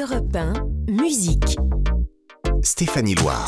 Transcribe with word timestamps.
Europe 0.00 0.34
1, 0.34 0.52
musique. 0.92 1.58
Stéphanie 2.62 3.14
Loire. 3.16 3.46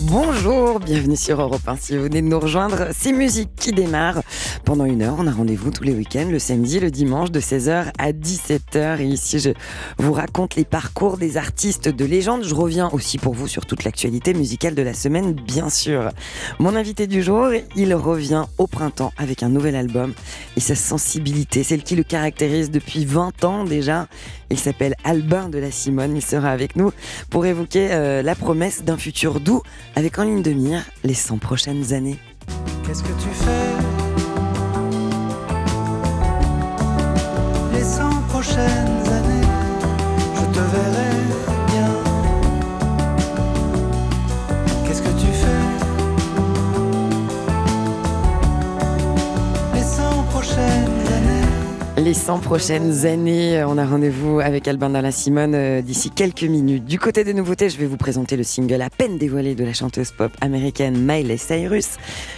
Bonjour, 0.00 0.78
bienvenue 0.80 1.16
sur 1.16 1.40
Europe 1.40 1.66
1. 1.66 1.76
Si 1.76 1.96
vous 1.96 2.02
venez 2.02 2.20
de 2.20 2.26
nous 2.26 2.40
rejoindre, 2.40 2.88
c'est 2.92 3.12
musique 3.12 3.54
qui 3.54 3.72
démarre. 3.72 4.20
Pendant 4.64 4.86
une 4.86 5.02
heure, 5.02 5.16
on 5.18 5.26
a 5.26 5.30
rendez-vous 5.30 5.70
tous 5.70 5.84
les 5.84 5.92
week-ends, 5.92 6.28
le 6.30 6.38
samedi, 6.38 6.80
le 6.80 6.90
dimanche, 6.90 7.30
de 7.30 7.38
16h 7.38 7.92
à 7.98 8.12
17h. 8.12 8.98
Et 8.98 9.04
ici, 9.04 9.38
je 9.38 9.50
vous 9.98 10.14
raconte 10.14 10.56
les 10.56 10.64
parcours 10.64 11.18
des 11.18 11.36
artistes 11.36 11.90
de 11.90 12.04
légende. 12.06 12.44
Je 12.44 12.54
reviens 12.54 12.88
aussi 12.90 13.18
pour 13.18 13.34
vous 13.34 13.46
sur 13.46 13.66
toute 13.66 13.84
l'actualité 13.84 14.32
musicale 14.32 14.74
de 14.74 14.80
la 14.80 14.94
semaine, 14.94 15.34
bien 15.34 15.68
sûr. 15.68 16.08
Mon 16.58 16.74
invité 16.76 17.06
du 17.06 17.22
jour, 17.22 17.48
il 17.76 17.94
revient 17.94 18.44
au 18.56 18.66
printemps 18.66 19.12
avec 19.18 19.42
un 19.42 19.50
nouvel 19.50 19.76
album 19.76 20.14
et 20.56 20.60
sa 20.60 20.74
sensibilité, 20.74 21.62
celle 21.62 21.82
qui 21.82 21.94
le 21.94 22.02
caractérise 22.02 22.70
depuis 22.70 23.04
20 23.04 23.44
ans 23.44 23.64
déjà. 23.64 24.08
Il 24.48 24.58
s'appelle 24.58 24.94
Albin 25.04 25.50
de 25.50 25.58
la 25.58 25.70
Simone. 25.70 26.16
Il 26.16 26.24
sera 26.24 26.48
avec 26.48 26.74
nous 26.74 26.90
pour 27.28 27.44
évoquer 27.44 27.88
euh, 27.90 28.22
la 28.22 28.34
promesse 28.34 28.82
d'un 28.82 28.96
futur 28.96 29.40
doux 29.40 29.62
avec 29.94 30.18
en 30.18 30.24
ligne 30.24 30.42
de 30.42 30.52
mire 30.52 30.84
les 31.02 31.14
100 31.14 31.36
prochaines 31.36 31.92
années. 31.92 32.18
Qu'est-ce 32.86 33.02
que 33.02 33.08
tu 33.08 33.28
fais? 33.28 33.93
Les 52.14 52.20
100 52.20 52.38
prochaines 52.38 53.06
années, 53.06 53.64
on 53.64 53.76
a 53.76 53.84
rendez-vous 53.84 54.38
avec 54.38 54.68
Albin 54.68 54.88
la 54.88 55.10
Simone 55.10 55.56
euh, 55.56 55.82
d'ici 55.82 56.10
quelques 56.10 56.44
minutes. 56.44 56.84
Du 56.84 57.00
côté 57.00 57.24
des 57.24 57.34
nouveautés, 57.34 57.68
je 57.68 57.76
vais 57.76 57.86
vous 57.86 57.96
présenter 57.96 58.36
le 58.36 58.44
single 58.44 58.80
à 58.82 58.88
peine 58.88 59.18
dévoilé 59.18 59.56
de 59.56 59.64
la 59.64 59.72
chanteuse 59.72 60.12
pop 60.12 60.30
américaine 60.40 60.96
Miley 60.96 61.36
Cyrus. 61.36 61.96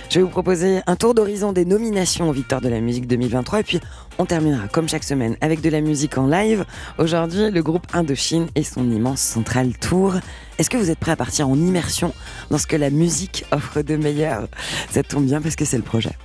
Je 0.08 0.18
vais 0.18 0.22
vous 0.22 0.30
proposer 0.30 0.80
un 0.86 0.96
tour 0.96 1.12
d'horizon 1.12 1.52
des 1.52 1.66
nominations 1.66 2.30
aux 2.30 2.32
Victoires 2.32 2.62
de 2.62 2.70
la 2.70 2.80
musique 2.80 3.06
2023 3.06 3.60
et 3.60 3.62
puis 3.64 3.80
on 4.18 4.24
terminera 4.24 4.66
comme 4.68 4.88
chaque 4.88 5.04
semaine 5.04 5.36
avec 5.42 5.60
de 5.60 5.68
la 5.68 5.82
musique 5.82 6.16
en 6.16 6.26
live. 6.26 6.64
Aujourd'hui, 6.96 7.50
le 7.50 7.62
groupe 7.62 7.86
Indochine 7.92 8.46
et 8.54 8.62
son 8.62 8.90
immense 8.90 9.20
Central 9.20 9.76
Tour. 9.76 10.14
Est-ce 10.58 10.70
que 10.70 10.78
vous 10.78 10.90
êtes 10.90 10.98
prêts 10.98 11.12
à 11.12 11.16
partir 11.16 11.50
en 11.50 11.54
immersion 11.54 12.14
dans 12.50 12.56
ce 12.56 12.66
que 12.66 12.76
la 12.76 12.88
musique 12.88 13.44
offre 13.52 13.82
de 13.82 13.96
meilleur? 13.96 14.48
Ça 14.90 15.02
tombe 15.02 15.26
bien 15.26 15.42
parce 15.42 15.54
que 15.54 15.66
c'est 15.66 15.76
le 15.76 15.82
projet. 15.82 16.16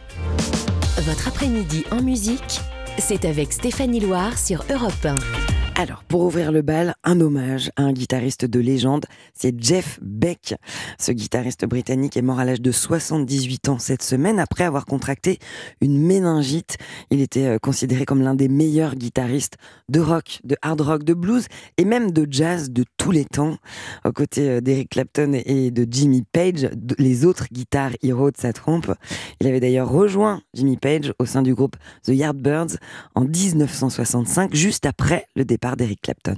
Votre 1.01 1.27
après-midi 1.27 1.83
en 1.91 2.01
musique, 2.01 2.61
c'est 2.97 3.25
avec 3.25 3.53
Stéphanie 3.53 3.99
Loire 3.99 4.37
sur 4.37 4.63
Europe 4.69 5.05
1. 5.05 5.50
Alors, 5.75 6.03
pour 6.03 6.21
ouvrir 6.21 6.51
le 6.51 6.61
bal, 6.61 6.95
un 7.03 7.21
hommage 7.21 7.71
à 7.75 7.83
un 7.83 7.93
guitariste 7.93 8.45
de 8.45 8.59
légende, 8.59 9.05
c'est 9.33 9.59
Jeff 9.59 9.99
Beck. 10.01 10.53
Ce 10.99 11.11
guitariste 11.11 11.65
britannique 11.65 12.17
est 12.17 12.21
mort 12.21 12.39
à 12.39 12.45
l'âge 12.45 12.61
de 12.61 12.71
78 12.71 13.69
ans 13.69 13.79
cette 13.79 14.03
semaine 14.03 14.37
après 14.39 14.65
avoir 14.65 14.85
contracté 14.85 15.39
une 15.79 15.97
méningite. 15.97 16.77
Il 17.09 17.21
était 17.21 17.47
euh, 17.47 17.57
considéré 17.57 18.05
comme 18.05 18.21
l'un 18.21 18.35
des 18.35 18.49
meilleurs 18.49 18.95
guitaristes 18.95 19.55
de 19.89 19.99
rock, 19.99 20.41
de 20.43 20.55
hard 20.61 20.81
rock, 20.81 21.03
de 21.03 21.13
blues 21.13 21.47
et 21.77 21.85
même 21.85 22.11
de 22.11 22.27
jazz 22.29 22.69
de 22.69 22.83
tous 22.97 23.11
les 23.11 23.25
temps. 23.25 23.57
Aux 24.05 24.11
côtés 24.11 24.49
euh, 24.49 24.61
d'Eric 24.61 24.89
Clapton 24.89 25.31
et 25.33 25.71
de 25.71 25.87
Jimmy 25.89 26.23
Page, 26.31 26.69
les 26.99 27.25
autres 27.25 27.47
guitares 27.51 27.93
héros 28.03 28.29
de 28.29 28.37
sa 28.37 28.53
trompe. 28.53 28.91
Il 29.39 29.47
avait 29.47 29.61
d'ailleurs 29.61 29.89
rejoint 29.89 30.41
Jimmy 30.53 30.77
Page 30.77 31.13
au 31.17 31.25
sein 31.25 31.41
du 31.41 31.55
groupe 31.55 31.77
The 32.03 32.09
Yardbirds 32.09 32.77
en 33.15 33.21
1965, 33.21 34.53
juste 34.53 34.85
après 34.85 35.25
le 35.35 35.45
départ 35.45 35.60
d'Eric 35.61 36.01
Clapton. 36.01 36.37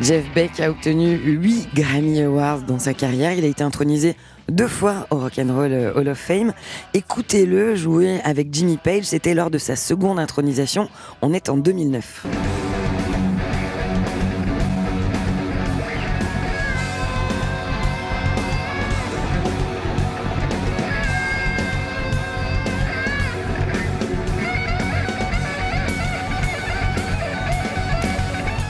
Jeff 0.00 0.24
Beck 0.34 0.60
a 0.60 0.70
obtenu 0.70 1.16
8 1.16 1.74
Grammy 1.74 2.22
Awards 2.22 2.62
dans 2.62 2.78
sa 2.78 2.94
carrière. 2.94 3.32
Il 3.32 3.44
a 3.44 3.48
été 3.48 3.64
intronisé 3.64 4.14
deux 4.48 4.68
fois 4.68 5.06
au 5.10 5.16
Rock'n'Roll 5.16 5.92
Hall 5.94 6.08
of 6.08 6.18
Fame. 6.18 6.52
Écoutez-le 6.94 7.74
jouer 7.74 8.20
avec 8.24 8.52
Jimmy 8.52 8.76
Page. 8.76 9.04
C'était 9.04 9.34
lors 9.34 9.50
de 9.50 9.58
sa 9.58 9.76
seconde 9.76 10.18
intronisation. 10.18 10.88
On 11.22 11.32
est 11.32 11.48
en 11.48 11.56
2009. 11.56 12.65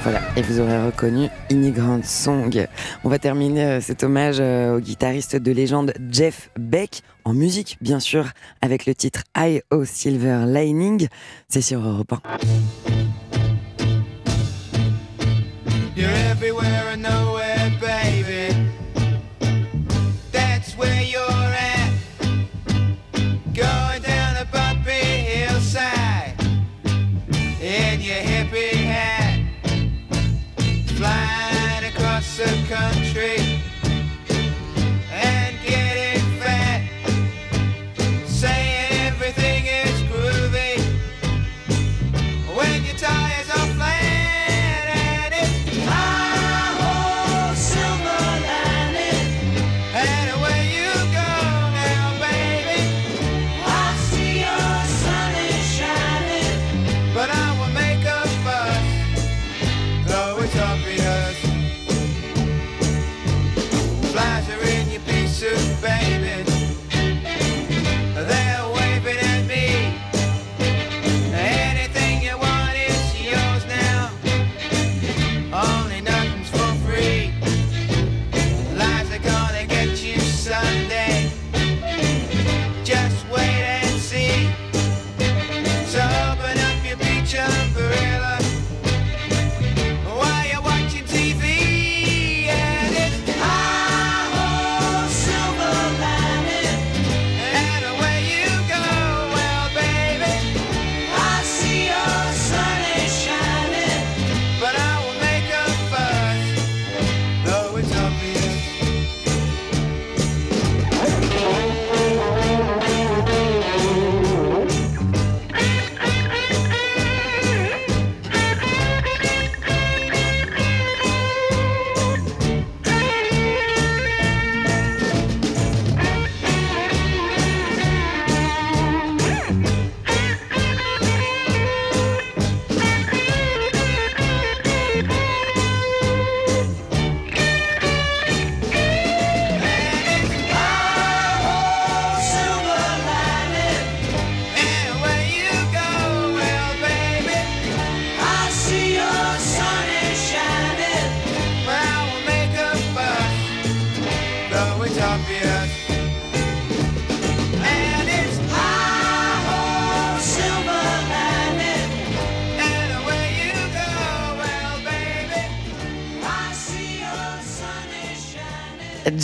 Voilà, 0.07 0.21
et 0.37 0.43
vous 0.43 0.61
aurez 0.61 0.87
reconnu 0.87 1.27
Immigrant 1.51 2.01
Song. 2.05 2.69
On 3.03 3.09
va 3.09 3.19
terminer 3.19 3.65
euh, 3.65 3.81
cet 3.81 4.05
hommage 4.05 4.37
euh, 4.39 4.77
au 4.77 4.79
guitariste 4.79 5.35
de 5.35 5.51
légende 5.51 5.95
Jeff 6.13 6.49
Beck, 6.57 7.03
en 7.25 7.33
musique 7.33 7.77
bien 7.81 7.99
sûr, 7.99 8.27
avec 8.63 8.87
le 8.87 8.95
titre 8.95 9.25
I.O. 9.37 9.85
Silver 9.85 10.45
Lining. 10.47 11.09
C'est 11.49 11.61
sur 11.61 11.81
Europe 11.81 12.13
1. 12.13 12.96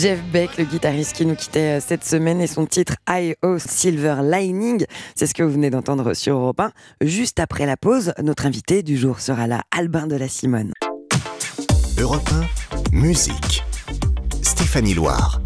Jeff 0.02 0.20
Beck, 0.32 0.58
le 0.58 0.64
guitariste 0.64 1.14
qui 1.14 1.24
nous 1.24 1.36
quittait 1.36 1.78
euh, 1.78 1.80
cette 1.80 2.04
semaine, 2.04 2.40
et 2.40 2.48
son 2.48 2.66
titre 2.66 2.96
I.O. 3.08 3.58
Silver 3.60 4.16
Lining. 4.20 4.84
C'est 5.14 5.28
ce 5.28 5.32
que 5.32 5.44
vous 5.44 5.52
venez 5.52 5.70
d'entendre 5.70 6.12
sur 6.14 6.38
Europe 6.38 6.58
1. 6.58 6.72
Juste 7.02 7.38
après 7.38 7.66
la 7.66 7.76
pause, 7.76 8.12
notre 8.20 8.46
invité 8.46 8.82
du 8.82 8.96
jour 8.96 9.20
sera 9.20 9.46
là, 9.46 9.62
Albin 9.70 10.08
de 10.08 10.16
la 10.16 10.26
Simone. 10.26 10.72
Europe 12.00 12.28
1, 12.92 12.96
musique. 12.96 13.62
Stéphanie 14.42 14.94
Loire. 14.94 15.40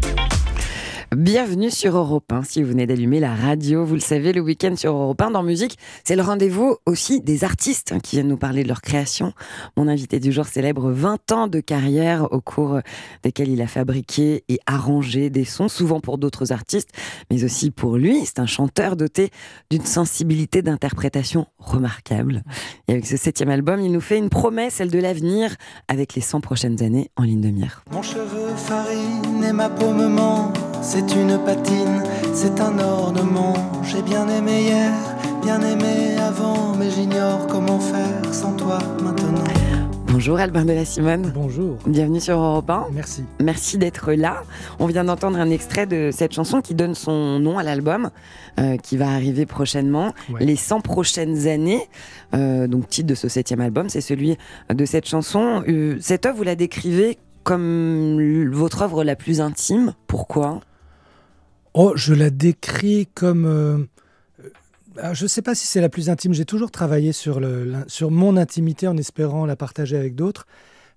Bienvenue 1.15 1.71
sur 1.71 1.95
Europe 1.95 2.33
1. 2.33 2.43
Si 2.43 2.61
vous 2.61 2.67
venez 2.67 2.85
d'allumer 2.85 3.21
la 3.21 3.33
radio, 3.33 3.85
vous 3.85 3.93
le 3.93 4.01
savez, 4.01 4.33
le 4.33 4.41
week-end 4.41 4.75
sur 4.75 4.91
Europe 4.91 5.21
1 5.21 5.31
dans 5.31 5.41
musique, 5.41 5.77
c'est 6.03 6.17
le 6.17 6.21
rendez-vous 6.21 6.75
aussi 6.85 7.21
des 7.21 7.45
artistes 7.45 7.97
qui 8.01 8.17
viennent 8.17 8.27
nous 8.27 8.35
parler 8.35 8.63
de 8.63 8.67
leur 8.67 8.81
création. 8.81 9.31
Mon 9.77 9.87
invité 9.87 10.19
du 10.19 10.33
jour 10.33 10.45
célèbre 10.45 10.91
20 10.91 11.31
ans 11.31 11.47
de 11.47 11.61
carrière 11.61 12.27
au 12.33 12.41
cours 12.41 12.81
desquels 13.23 13.47
il 13.47 13.61
a 13.61 13.67
fabriqué 13.67 14.43
et 14.49 14.59
arrangé 14.65 15.29
des 15.29 15.45
sons, 15.45 15.69
souvent 15.69 16.01
pour 16.01 16.17
d'autres 16.17 16.51
artistes, 16.51 16.89
mais 17.31 17.45
aussi 17.45 17.71
pour 17.71 17.95
lui. 17.95 18.25
C'est 18.25 18.39
un 18.39 18.45
chanteur 18.45 18.97
doté 18.97 19.29
d'une 19.71 19.85
sensibilité 19.85 20.61
d'interprétation 20.61 21.47
remarquable. 21.57 22.43
Et 22.89 22.91
avec 22.91 23.05
ce 23.05 23.15
septième 23.15 23.49
album, 23.49 23.79
il 23.79 23.93
nous 23.93 24.01
fait 24.01 24.17
une 24.17 24.29
promesse, 24.29 24.73
celle 24.75 24.91
de 24.91 24.99
l'avenir, 24.99 25.55
avec 25.87 26.15
les 26.15 26.21
100 26.21 26.41
prochaines 26.41 26.83
années 26.83 27.11
en 27.15 27.23
ligne 27.23 27.41
de 27.41 27.49
mire. 27.49 27.85
Mon 27.93 28.01
cheveu 28.01 28.53
farine 28.57 29.41
et 29.41 29.53
ma 29.53 29.69
peau 29.69 29.93
me 29.93 30.09
ment. 30.09 30.51
C'est 30.81 31.15
une 31.15 31.37
patine, 31.45 32.03
c'est 32.33 32.59
un 32.59 32.79
ornement. 32.79 33.53
J'ai 33.83 34.01
bien 34.01 34.27
aimé 34.27 34.63
hier, 34.63 34.93
bien 35.41 35.61
aimé 35.61 36.17
avant, 36.17 36.75
mais 36.75 36.89
j'ignore 36.89 37.47
comment 37.47 37.79
faire 37.79 38.33
sans 38.33 38.53
toi 38.53 38.79
maintenant. 39.03 39.43
Bonjour 40.07 40.39
Albin 40.39 40.65
de 40.65 40.73
la 40.73 40.83
Simone. 40.83 41.31
Bonjour. 41.35 41.77
Bienvenue 41.85 42.19
sur 42.19 42.39
Europe 42.39 42.69
1. 42.69 42.87
Merci. 42.91 43.23
Merci 43.39 43.77
d'être 43.77 44.13
là. 44.13 44.43
On 44.79 44.87
vient 44.87 45.03
d'entendre 45.03 45.37
un 45.37 45.49
extrait 45.51 45.85
de 45.85 46.09
cette 46.11 46.33
chanson 46.33 46.61
qui 46.61 46.73
donne 46.73 46.95
son 46.95 47.39
nom 47.39 47.59
à 47.59 47.63
l'album, 47.63 48.09
euh, 48.59 48.77
qui 48.77 48.97
va 48.97 49.11
arriver 49.11 49.45
prochainement. 49.45 50.13
Ouais. 50.31 50.43
Les 50.43 50.55
100 50.55 50.81
prochaines 50.81 51.47
années, 51.47 51.87
euh, 52.33 52.67
donc 52.67 52.89
titre 52.89 53.07
de 53.07 53.15
ce 53.15 53.27
septième 53.27 53.61
album, 53.61 53.89
c'est 53.89 54.01
celui 54.01 54.37
de 54.73 54.85
cette 54.85 55.07
chanson. 55.07 55.63
Euh, 55.67 55.97
cette 56.01 56.25
œuvre, 56.25 56.37
vous 56.37 56.43
la 56.43 56.55
décrivez 56.55 57.19
comme 57.47 58.49
votre 58.51 58.81
œuvre 58.81 59.03
la 59.05 59.15
plus 59.15 59.39
intime. 59.41 59.93
Pourquoi? 60.07 60.59
Oh, 61.73 61.93
je 61.95 62.13
la 62.13 62.29
décris 62.29 63.07
comme. 63.13 63.45
euh, 63.45 63.77
ah, 65.01 65.13
je 65.13 65.23
ne 65.23 65.27
sais 65.27 65.41
pas 65.41 65.55
si 65.55 65.65
c'est 65.67 65.79
la 65.81 65.89
plus 65.89 66.09
intime. 66.09 66.33
J'ai 66.33 66.45
toujours 66.45 66.71
travaillé 66.71 67.13
sur, 67.13 67.39
le, 67.39 67.73
sur 67.87 68.11
mon 68.11 68.35
intimité 68.35 68.87
en 68.87 68.97
espérant 68.97 69.45
la 69.45 69.55
partager 69.55 69.95
avec 69.95 70.15
d'autres. 70.15 70.45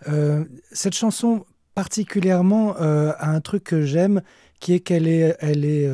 Euh, 0.09 0.45
cette 0.73 0.95
chanson, 0.95 1.45
particulièrement, 1.75 2.75
euh, 2.81 3.13
a 3.19 3.31
un 3.31 3.41
truc 3.41 3.63
que 3.65 3.83
j'aime, 3.83 4.23
qui 4.59 4.73
est 4.75 4.81
qu'elle 4.81 5.07
est, 5.07 5.37
elle 5.41 5.65
est, 5.65 5.89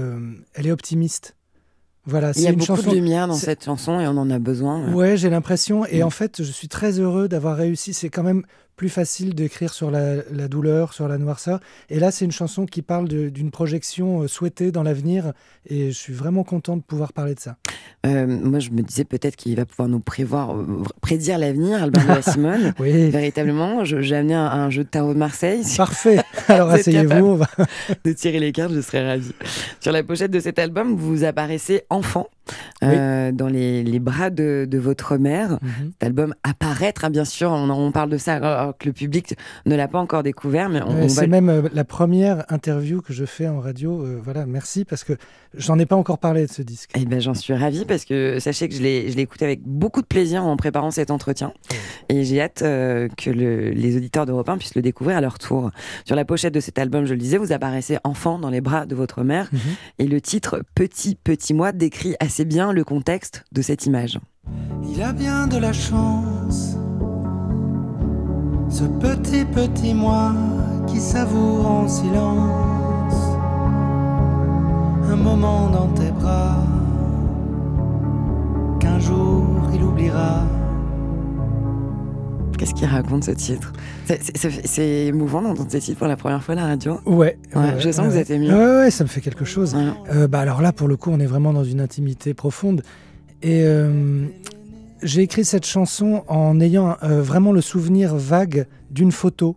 elle 0.54 0.66
est 0.66 0.72
optimiste. 0.72 1.34
Voilà, 2.08 2.30
Il 2.36 2.42
y 2.42 2.46
a 2.46 2.50
une 2.50 2.56
beaucoup 2.60 2.76
chanson. 2.76 2.90
de 2.90 2.94
lumière 2.94 3.26
dans 3.26 3.34
cette 3.34 3.64
chanson 3.64 3.98
et 3.98 4.06
on 4.06 4.16
en 4.16 4.30
a 4.30 4.38
besoin. 4.38 4.92
Ouais, 4.94 5.16
j'ai 5.16 5.28
l'impression. 5.28 5.84
Et 5.86 6.02
Mm. 6.02 6.06
en 6.06 6.10
fait, 6.10 6.36
je 6.42 6.50
suis 6.52 6.68
très 6.68 7.00
heureux 7.00 7.26
d'avoir 7.26 7.56
réussi. 7.56 7.92
C'est 7.92 8.08
quand 8.10 8.22
même 8.22 8.44
plus 8.76 8.88
facile 8.90 9.34
d'écrire 9.34 9.72
sur 9.72 9.90
la, 9.90 10.16
la 10.30 10.48
douleur, 10.48 10.92
sur 10.92 11.08
la 11.08 11.16
noirceur. 11.18 11.60
Et 11.88 11.98
là, 11.98 12.10
c'est 12.10 12.24
une 12.26 12.32
chanson 12.32 12.66
qui 12.66 12.82
parle 12.82 13.08
d'une 13.08 13.50
projection 13.50 14.22
euh, 14.22 14.28
souhaitée 14.28 14.70
dans 14.70 14.82
l'avenir. 14.82 15.32
Et 15.68 15.90
je 15.90 15.96
suis 15.98 16.12
vraiment 16.12 16.44
content 16.44 16.76
de 16.76 16.82
pouvoir 16.82 17.12
parler 17.14 17.34
de 17.34 17.40
ça. 17.40 17.56
Euh, 18.04 18.26
moi, 18.26 18.58
je 18.58 18.70
me 18.70 18.82
disais 18.82 19.04
peut-être 19.04 19.34
qu'il 19.36 19.56
va 19.56 19.64
pouvoir 19.64 19.88
nous 19.88 20.00
prévoir, 20.00 20.54
euh, 20.56 20.82
prédire 21.00 21.38
l'avenir, 21.38 21.88
la 21.90 22.22
Simone. 22.22 22.74
Oui, 22.78 23.10
Véritablement, 23.10 23.84
j'ai 23.84 24.14
amené 24.14 24.34
un, 24.34 24.44
un 24.44 24.70
jeu 24.70 24.84
de 24.84 24.88
tarot 24.88 25.14
de 25.14 25.18
Marseille. 25.18 25.62
Parfait. 25.76 26.18
Alors 26.48 26.68
asseyez-vous. 26.70 27.36
va- 27.38 27.48
de 28.04 28.12
tirer 28.12 28.40
les 28.40 28.52
cartes, 28.52 28.72
je 28.74 28.80
serais 28.82 29.06
ravie. 29.06 29.32
Sur 29.80 29.92
la 29.92 30.02
pochette 30.04 30.30
de 30.30 30.40
cet 30.40 30.58
album, 30.58 30.94
vous 30.96 31.24
apparaissez 31.24 31.82
enfant 31.90 32.28
euh, 32.84 33.32
dans 33.32 33.48
les, 33.48 33.82
les 33.82 33.98
bras 33.98 34.30
de, 34.30 34.66
de 34.70 34.78
votre 34.78 35.16
mère. 35.16 35.52
Mhm. 35.62 35.92
Cet 35.92 36.02
album 36.04 36.34
apparaître, 36.42 37.04
hein, 37.04 37.10
bien 37.10 37.24
sûr, 37.24 37.50
on, 37.50 37.68
on 37.70 37.92
parle 37.92 38.10
de 38.10 38.18
ça 38.18 38.34
alors 38.34 38.76
que 38.78 38.86
le 38.86 38.92
public 38.92 39.34
ne 39.66 39.74
l'a 39.76 39.88
pas 39.88 39.98
encore 39.98 40.22
découvert, 40.22 40.68
mais 40.68 40.80
va 40.80 41.08
c'est 41.08 41.26
même 41.26 41.48
euh, 41.48 41.62
la 41.72 41.84
première 41.84 42.44
interview 42.50 43.00
que 43.02 43.12
je 43.12 43.24
fais 43.24 43.48
en 43.48 43.60
radio. 43.60 44.02
Euh, 44.02 44.20
voilà, 44.22 44.46
merci 44.46 44.84
parce 44.84 45.04
que 45.04 45.14
j'en 45.54 45.78
ai 45.78 45.86
pas 45.86 45.96
encore 45.96 46.18
parlé 46.18 46.46
de 46.46 46.52
ce 46.52 46.62
disque. 46.62 46.90
Eh 46.96 47.04
ben, 47.04 47.20
j'en 47.20 47.34
suis 47.34 47.54
ravie 47.54 47.84
parce 47.84 48.04
que 48.04 48.38
sachez 48.40 48.68
que 48.68 48.74
je 48.74 48.82
l'ai 48.82 49.18
écouté 49.20 49.44
avec 49.44 49.62
beaucoup 49.64 50.02
de 50.02 50.06
plaisir 50.06 50.44
en 50.44 50.56
préparant 50.56 50.90
cet 50.90 51.10
entretien. 51.10 51.52
Et 52.08 52.24
j'ai 52.24 52.40
hâte 52.40 52.60
que 52.60 53.30
le- 53.30 53.70
les 53.70 53.96
auditeurs 53.96 54.26
d'Europe 54.26 54.48
1 54.48 54.58
puissent 54.58 54.74
le 54.74 54.82
découvrir 54.82 55.16
à 55.16 55.20
leur 55.20 55.38
tour. 55.38 55.70
Sur 56.04 56.16
la 56.16 56.24
pochette 56.24 56.54
de 56.54 56.60
cet 56.60 56.78
album, 56.78 57.04
je 57.06 57.12
le 57.14 57.18
disais, 57.20 57.38
vous 57.38 57.52
apparaissez 57.52 57.98
enfant 58.04 58.38
dans 58.38 58.50
les 58.50 58.60
bras 58.60 58.86
de 58.86 58.94
votre 58.94 59.22
mère. 59.22 59.48
Mhm. 59.52 59.58
Et 59.98 60.06
le 60.06 60.20
titre 60.20 60.62
Petit 60.74 61.16
Petit 61.16 61.54
Moi 61.54 61.72
décrit 61.72 62.14
assez 62.20 62.35
bien 62.44 62.72
le 62.72 62.84
contexte 62.84 63.44
de 63.52 63.62
cette 63.62 63.86
image. 63.86 64.18
Il 64.88 65.02
a 65.02 65.12
bien 65.12 65.46
de 65.46 65.58
la 65.58 65.72
chance, 65.72 66.76
ce 68.68 68.84
petit 68.84 69.44
petit 69.44 69.94
moi 69.94 70.32
qui 70.86 70.98
savoure 71.00 71.66
en 71.66 71.88
silence 71.88 73.36
un 75.10 75.16
moment 75.16 75.68
dans 75.70 75.88
tes 75.88 76.10
bras 76.10 76.64
qu'un 78.80 78.98
jour 78.98 79.44
il 79.74 79.82
oubliera. 79.82 80.44
Qu'est-ce 82.58 82.72
qu'il 82.74 82.86
raconte 82.86 83.24
ce 83.24 83.32
titre? 83.32 83.72
C'est- 84.06 85.06
émouvant 85.06 85.42
d'entendre 85.42 85.70
ce 85.70 85.76
titre 85.76 85.98
pour 85.98 86.06
la 86.08 86.16
première 86.16 86.42
fois 86.42 86.52
à 86.54 86.56
la 86.56 86.64
radio. 86.66 86.98
Ouais, 87.04 87.38
Ouais, 87.54 87.74
je 87.78 87.90
sens 87.90 88.06
que 88.06 88.10
vous 88.12 88.16
êtes 88.16 88.30
ému. 88.30 88.50
Ouais, 88.52 88.90
ça 88.90 89.04
me 89.04 89.08
fait 89.08 89.20
quelque 89.20 89.44
chose. 89.44 89.76
Euh, 90.14 90.26
bah 90.26 90.40
alors 90.40 90.62
là, 90.62 90.72
pour 90.72 90.88
le 90.88 90.96
coup, 90.96 91.10
on 91.10 91.20
est 91.20 91.26
vraiment 91.26 91.52
dans 91.52 91.64
une 91.64 91.80
intimité 91.80 92.32
profonde. 92.32 92.82
Et 93.42 93.62
euh, 93.64 94.26
j'ai 95.02 95.20
écrit 95.22 95.44
cette 95.44 95.66
chanson 95.66 96.24
en 96.28 96.58
ayant 96.60 96.96
euh, 97.02 97.20
vraiment 97.20 97.52
le 97.52 97.60
souvenir 97.60 98.16
vague 98.16 98.66
d'une 98.90 99.12
photo. 99.12 99.56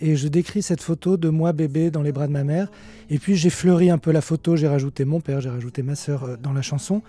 Et 0.00 0.16
je 0.16 0.26
décris 0.28 0.62
cette 0.62 0.82
photo 0.82 1.16
de 1.16 1.28
moi 1.28 1.52
bébé 1.52 1.90
dans 1.90 2.02
les 2.02 2.10
bras 2.10 2.26
de 2.26 2.32
ma 2.32 2.42
mère. 2.42 2.68
Et 3.10 3.18
puis 3.18 3.36
j'ai 3.36 3.50
fleuri 3.50 3.90
un 3.90 3.98
peu 3.98 4.10
la 4.10 4.22
photo, 4.22 4.56
j'ai 4.56 4.66
rajouté 4.66 5.04
mon 5.04 5.20
père, 5.20 5.40
j'ai 5.40 5.50
rajouté 5.50 5.82
ma 5.82 5.94
sœur 5.94 6.38
dans 6.42 6.52
la 6.52 6.62
chanson. 6.62 7.02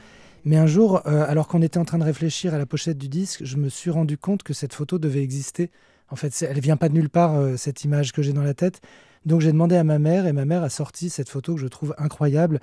Mais 0.44 0.58
un 0.58 0.68
jour, 0.68 1.02
euh, 1.06 1.26
alors 1.28 1.48
qu'on 1.48 1.62
était 1.62 1.78
en 1.78 1.86
train 1.86 1.98
de 1.98 2.04
réfléchir 2.04 2.54
à 2.54 2.58
la 2.58 2.66
pochette 2.66 2.98
du 2.98 3.08
disque, 3.08 3.42
je 3.44 3.58
me 3.58 3.70
suis 3.70 3.92
rendu 3.92 4.18
compte 4.18 4.44
que 4.44 4.54
cette 4.54 4.74
photo 4.74 4.98
devait 4.98 5.22
exister. 5.22 5.70
En 6.10 6.16
fait, 6.16 6.34
elle 6.48 6.60
vient 6.60 6.78
pas 6.78 6.90
de 6.90 6.94
nulle 6.94 7.10
part, 7.10 7.36
euh, 7.36 7.58
cette 7.58 7.84
image 7.84 8.12
que 8.12 8.22
j'ai 8.22 8.34
dans 8.34 8.44
la 8.44 8.54
tête. 8.54 8.82
Donc 9.26 9.42
j'ai 9.42 9.52
demandé 9.52 9.76
à 9.76 9.84
ma 9.84 10.00
mère 10.00 10.26
et 10.26 10.34
ma 10.34 10.46
mère 10.46 10.64
a 10.64 10.70
sorti 10.70 11.10
cette 11.10 11.30
photo 11.30 11.56
que 11.56 11.62
je 11.62 11.68
trouve 11.68 11.94
incroyable 11.98 12.60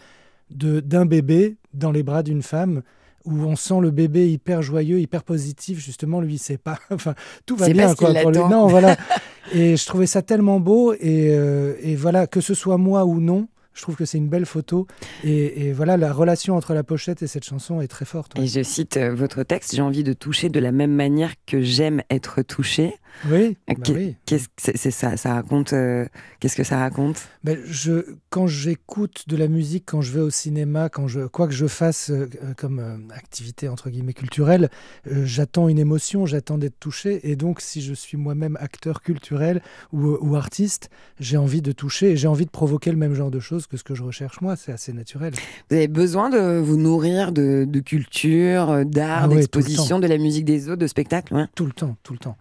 de 0.50 0.80
d'un 0.80 1.06
bébé 1.06 1.56
dans 1.74 1.92
les 1.92 2.02
bras 2.02 2.22
d'une 2.22 2.42
femme 2.42 2.82
où 3.24 3.42
on 3.42 3.54
sent 3.54 3.80
le 3.80 3.90
bébé 3.90 4.30
hyper 4.30 4.62
joyeux, 4.62 4.98
hyper 4.98 5.22
positif. 5.22 5.78
Justement, 5.78 6.20
lui, 6.20 6.38
c'est 6.38 6.58
pas. 6.58 6.78
Enfin, 6.90 7.14
tout 7.46 7.56
va 7.56 7.68
bien 7.68 7.94
quoi 7.94 8.12
qu'il 8.12 8.22
pour 8.22 8.30
lui. 8.30 8.40
Non, 8.40 8.66
voilà. 8.66 8.96
et 9.52 9.76
je 9.76 9.86
trouvais 9.86 10.06
ça 10.06 10.22
tellement 10.22 10.58
beau 10.58 10.94
et, 10.94 11.30
euh, 11.30 11.74
et 11.80 11.94
voilà 11.94 12.26
que 12.26 12.40
ce 12.40 12.54
soit 12.54 12.78
moi 12.78 13.04
ou 13.04 13.20
non. 13.20 13.48
Je 13.74 13.82
trouve 13.82 13.94
que 13.94 14.04
c'est 14.04 14.18
une 14.18 14.28
belle 14.28 14.46
photo 14.46 14.86
et, 15.22 15.72
voilà 15.72 15.96
la 15.96 16.12
relation 16.12 16.56
entre 16.56 16.74
la 16.74 16.82
pochette 16.82 17.22
et 17.22 17.26
cette 17.26 17.44
chanson 17.44 17.80
est 17.80 17.86
très 17.86 18.04
forte. 18.04 18.36
Et 18.38 18.46
je 18.48 18.62
cite 18.62 18.96
euh, 18.96 19.14
votre 19.14 19.44
texte 19.44 19.74
J'ai 19.74 19.82
envie 19.82 20.02
de 20.02 20.12
toucher 20.12 20.48
de 20.48 20.58
la 20.58 20.72
même 20.72 20.92
manière 20.92 21.32
que 21.46 21.60
j'aime 21.62 22.02
être 22.10 22.42
touché. 22.42 22.94
Oui, 23.28 23.56
bah 23.66 23.74
oui. 23.88 24.16
Qu'est-ce 24.26 24.48
que 24.48 24.54
c'est 24.58 24.76
c'est 24.76 24.90
ça 24.90 25.16
Ça 25.16 25.34
raconte 25.34 25.72
euh, 25.72 26.06
Qu'est-ce 26.40 26.56
que 26.56 26.64
ça 26.64 26.78
raconte? 26.78 27.28
Ben, 27.44 27.58
je, 27.66 28.04
quand 28.30 28.46
j'écoute 28.46 29.24
de 29.26 29.36
la 29.36 29.48
musique, 29.48 29.84
quand 29.86 30.00
je 30.00 30.12
vais 30.12 30.20
au 30.20 30.30
cinéma, 30.30 30.88
quand 30.88 31.08
je, 31.08 31.26
quoi 31.26 31.46
que 31.48 31.54
je 31.54 31.66
fasse 31.66 32.10
euh, 32.10 32.28
euh, 32.44 32.54
comme 32.56 32.78
euh, 32.78 32.96
activité 33.14 33.68
entre 33.68 33.90
guillemets 33.90 34.12
culturelle, 34.12 34.70
euh, 35.10 35.22
j'attends 35.24 35.68
une 35.68 35.78
émotion, 35.78 36.26
j'attends 36.26 36.58
d'être 36.58 36.78
touché. 36.78 37.28
Et 37.30 37.36
donc, 37.36 37.60
si 37.60 37.82
je 37.82 37.94
suis 37.94 38.16
moi-même 38.16 38.56
acteur 38.60 39.02
culturel 39.02 39.62
ou, 39.92 40.16
ou 40.20 40.36
artiste, 40.36 40.90
j'ai 41.18 41.36
envie 41.36 41.62
de 41.62 41.72
toucher 41.72 42.12
et 42.12 42.16
j'ai 42.16 42.28
envie 42.28 42.46
de 42.46 42.50
provoquer 42.50 42.90
le 42.90 42.96
même 42.96 43.14
genre 43.14 43.30
de 43.30 43.40
choses 43.40 43.66
que 43.66 43.76
ce 43.76 43.84
que 43.84 43.94
je 43.94 44.02
recherche 44.02 44.40
moi. 44.40 44.56
C'est 44.56 44.72
assez 44.72 44.92
naturel. 44.92 45.32
Vous 45.70 45.76
avez 45.76 45.88
besoin 45.88 46.30
de 46.30 46.58
vous 46.58 46.76
nourrir 46.76 47.32
de, 47.32 47.64
de 47.68 47.80
culture, 47.80 48.70
euh, 48.70 48.84
d'art, 48.84 49.24
Ah 49.24 49.28
ouais, 49.28 49.36
d'exposition, 49.36 49.98
de 49.98 50.06
la 50.06 50.18
musique 50.18 50.44
des 50.44 50.68
autres, 50.68 50.80
de 50.80 50.86
spectacles 50.86 51.34
ouais. 51.34 51.46
Tout 51.54 51.66
le 51.66 51.72
temps, 51.72 51.96
tout 52.02 52.12
le 52.12 52.18
temps. 52.18 52.36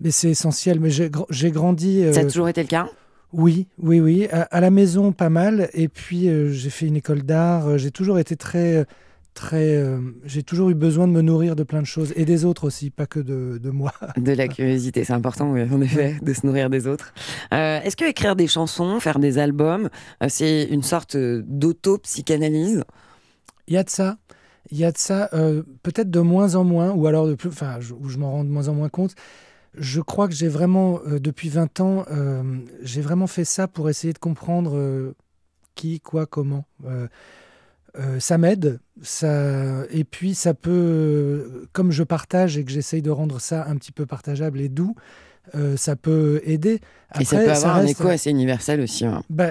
Mais 0.00 0.10
c'est 0.22 0.30
essentiel. 0.30 0.80
Mais 0.80 0.90
j'ai 0.90 1.08
gr- 1.08 1.26
j'ai 1.30 1.50
grandi. 1.50 2.02
euh, 2.04 2.12
Ça 2.12 2.20
a 2.20 2.24
toujours 2.24 2.48
été 2.48 2.62
le 2.62 2.68
cas? 2.68 2.88
Oui, 3.32 3.66
oui, 3.78 4.00
oui. 4.00 4.28
À, 4.30 4.42
à 4.42 4.60
la 4.60 4.70
maison, 4.70 5.12
pas 5.12 5.30
mal. 5.30 5.68
Et 5.74 5.88
puis, 5.88 6.28
euh, 6.28 6.50
j'ai 6.52 6.70
fait 6.70 6.86
une 6.86 6.96
école 6.96 7.22
d'art. 7.22 7.66
Euh, 7.66 7.78
J'ai 7.78 7.90
toujours 7.90 8.18
été 8.18 8.36
très. 8.36 8.84
très 9.34 9.74
euh, 9.76 9.98
j'ai 10.26 10.42
toujours 10.42 10.68
eu 10.68 10.74
besoin 10.74 11.08
de 11.08 11.12
me 11.12 11.22
nourrir 11.22 11.56
de 11.56 11.62
plein 11.62 11.80
de 11.80 11.86
choses. 11.86 12.12
Et 12.16 12.24
des 12.26 12.44
autres 12.44 12.64
aussi, 12.64 12.90
pas 12.90 13.06
que 13.06 13.20
de, 13.20 13.58
de 13.58 13.70
moi. 13.70 13.92
De 14.18 14.32
la 14.32 14.48
curiosité, 14.48 15.04
c'est 15.04 15.14
important, 15.14 15.50
oui, 15.50 15.62
en 15.72 15.80
effet, 15.80 16.16
de 16.20 16.32
se 16.34 16.46
nourrir 16.46 16.68
des 16.68 16.86
autres. 16.86 17.14
Est-ce 17.50 17.96
que 17.96 18.04
écrire 18.04 18.36
des 18.36 18.46
chansons, 18.46 19.00
faire 19.00 19.18
des 19.18 19.38
albums, 19.38 19.88
c'est 20.28 20.64
une 20.64 20.82
sorte 20.82 21.16
d'auto-psychanalyse? 21.16 22.84
Il 23.68 23.74
y 23.74 23.76
a 23.78 23.84
de 23.84 23.90
ça. 23.90 24.18
Il 24.70 24.78
y 24.78 24.84
a 24.84 24.92
de 24.92 24.98
ça, 24.98 25.30
peut-être 25.82 26.10
de 26.10 26.20
moins 26.20 26.54
en 26.54 26.64
moins, 26.64 26.90
ou 26.92 27.06
alors 27.06 27.26
de 27.26 27.34
plus, 27.34 27.48
enfin, 27.48 27.76
je- 27.80 27.94
où 27.94 28.08
je 28.08 28.18
m'en 28.18 28.30
rends 28.30 28.44
de 28.44 28.50
moins 28.50 28.68
en 28.68 28.74
moins 28.74 28.88
compte. 28.90 29.14
Je 29.74 30.00
crois 30.00 30.28
que 30.28 30.34
j'ai 30.34 30.48
vraiment, 30.48 31.00
euh, 31.06 31.18
depuis 31.18 31.48
20 31.48 31.80
ans, 31.80 32.04
euh, 32.10 32.42
j'ai 32.82 33.00
vraiment 33.00 33.26
fait 33.26 33.44
ça 33.44 33.68
pour 33.68 33.88
essayer 33.88 34.12
de 34.12 34.18
comprendre 34.18 34.76
euh, 34.76 35.14
qui, 35.74 36.00
quoi, 36.00 36.26
comment. 36.26 36.64
Ça 38.18 38.38
m'aide, 38.38 38.80
ça... 39.02 39.84
et 39.90 40.04
puis 40.04 40.34
ça 40.34 40.54
peut, 40.54 41.68
comme 41.74 41.90
je 41.90 42.02
partage 42.02 42.56
et 42.56 42.64
que 42.64 42.70
j'essaye 42.70 43.02
de 43.02 43.10
rendre 43.10 43.38
ça 43.38 43.66
un 43.68 43.76
petit 43.76 43.92
peu 43.92 44.06
partageable 44.06 44.62
et 44.62 44.70
doux, 44.70 44.94
euh, 45.54 45.76
ça 45.76 45.96
peut 45.96 46.40
aider. 46.44 46.80
et 47.20 47.24
ça 47.24 47.36
peut 47.38 47.50
avoir 47.50 47.76
un 47.76 47.80
reste- 47.80 48.00
écho 48.00 48.08
assez 48.08 48.30
universel 48.30 48.80
aussi. 48.80 49.04
hein. 49.04 49.22
Bah, 49.28 49.50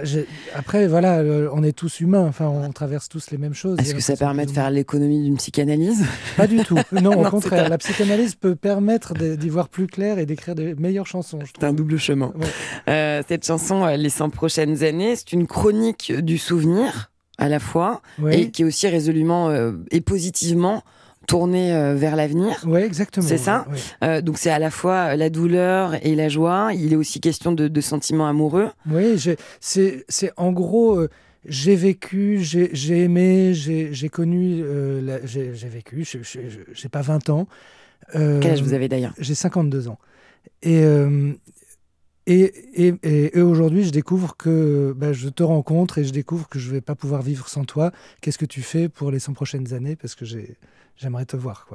après, 0.55 0.88
voilà, 0.88 1.19
euh, 1.19 1.50
on 1.53 1.63
est 1.63 1.74
tous 1.74 2.00
humains, 2.00 2.25
enfin, 2.27 2.48
on 2.48 2.71
traverse 2.71 3.07
tous 3.10 3.29
les 3.31 3.38
mêmes 3.38 3.53
choses. 3.53 3.77
Est-ce 3.79 3.93
que 3.93 4.01
ça 4.01 4.15
permet 4.15 4.45
de 4.45 4.51
faire 4.51 4.69
l'économie 4.71 5.21
d'une 5.24 5.38
psychanalyse? 5.38 6.03
Pas 6.38 6.48
du 6.48 6.57
tout. 6.63 6.79
Non, 6.91 7.01
Non, 7.12 7.25
au 7.25 7.29
contraire. 7.29 7.69
La 7.69 7.77
psychanalyse 7.77 8.36
peut 8.36 8.55
permettre 8.55 9.13
d'y 9.13 9.50
voir 9.50 9.69
plus 9.69 9.88
clair 9.88 10.17
et 10.17 10.25
d'écrire 10.25 10.55
de 10.55 10.74
meilleures 10.79 11.07
chansons, 11.07 11.39
C'est 11.45 11.63
un 11.65 11.74
double 11.74 11.98
chemin. 12.00 12.33
Ouais. 12.36 12.48
Euh, 12.89 13.21
cette 13.27 13.45
chanson, 13.45 13.83
euh, 13.86 13.98
Les 13.98 14.10
100 14.10 14.29
prochaines 14.29 14.83
années, 14.83 15.15
c'est 15.15 15.33
une 15.33 15.45
chronique 15.48 16.13
du 16.13 16.38
souvenir 16.38 17.12
à 17.38 17.50
la 17.50 17.60
fois 17.60 18.01
Oui, 18.19 18.33
et 18.36 18.51
qui 18.51 18.62
est 18.62 18.65
aussi 18.65 18.88
résolument 18.88 19.51
et 19.91 20.01
positivement 20.01 20.83
tournée 21.27 21.73
euh, 21.73 21.95
vers 21.95 22.15
l'avenir. 22.15 22.63
Ouais, 22.65 22.83
exactement. 22.83 23.25
C'est 23.25 23.37
ça 23.37 23.65
ouais, 23.69 23.73
ouais. 23.73 23.79
Euh, 24.07 24.21
donc 24.21 24.37
c'est 24.37 24.49
à 24.49 24.59
la 24.59 24.71
fois 24.71 25.15
la 25.15 25.29
douleur 25.29 25.95
et 26.05 26.15
la 26.15 26.29
joie. 26.29 26.71
Il 26.73 26.93
est 26.93 26.95
aussi 26.95 27.19
question 27.19 27.51
de, 27.51 27.67
de 27.67 27.81
sentiments 27.81 28.27
amoureux. 28.27 28.69
Oui, 28.89 29.17
c'est 29.59 30.31
en 30.37 30.51
gros, 30.51 30.99
euh, 30.99 31.09
j'ai 31.45 31.75
vécu, 31.75 32.39
j'ai 32.41 32.99
aimé, 33.03 33.53
j'ai 33.53 34.09
connu, 34.09 34.61
euh, 34.63 35.19
j'ai 35.25 35.51
vécu, 35.51 36.05
j'ai 36.73 36.89
pas 36.89 37.01
20 37.01 37.29
ans. 37.29 37.47
Euh, 38.15 38.39
Quel 38.41 38.51
âge 38.51 38.63
vous 38.63 38.73
avez 38.73 38.87
d'ailleurs? 38.87 39.13
J'ai 39.19 39.35
52 39.35 39.87
ans. 39.87 39.97
Et, 40.63 40.83
euh, 40.83 41.33
et, 42.27 42.87
et, 42.87 42.93
et- 43.35 43.41
aujourd'hui, 43.41 43.83
je 43.83 43.91
découvre 43.91 44.35
que 44.37 44.93
bah, 44.95 45.13
je 45.13 45.29
te 45.29 45.43
rencontre 45.43 45.97
et 45.97 46.03
je 46.03 46.11
découvre 46.11 46.47
que 46.47 46.59
je 46.59 46.69
vais 46.71 46.81
pas 46.81 46.95
pouvoir 46.95 47.21
vivre 47.21 47.47
sans 47.47 47.63
toi. 47.65 47.91
Qu'est-ce 48.21 48.37
que 48.37 48.45
tu 48.45 48.61
fais 48.61 48.89
pour 48.89 49.11
les 49.11 49.19
100 49.19 49.33
prochaines 49.33 49.73
années? 49.73 49.95
Parce 49.95 50.15
que 50.15 50.25
j'ai- 50.25 50.55
j'aimerais 50.97 51.25
te 51.25 51.35
voir. 51.35 51.67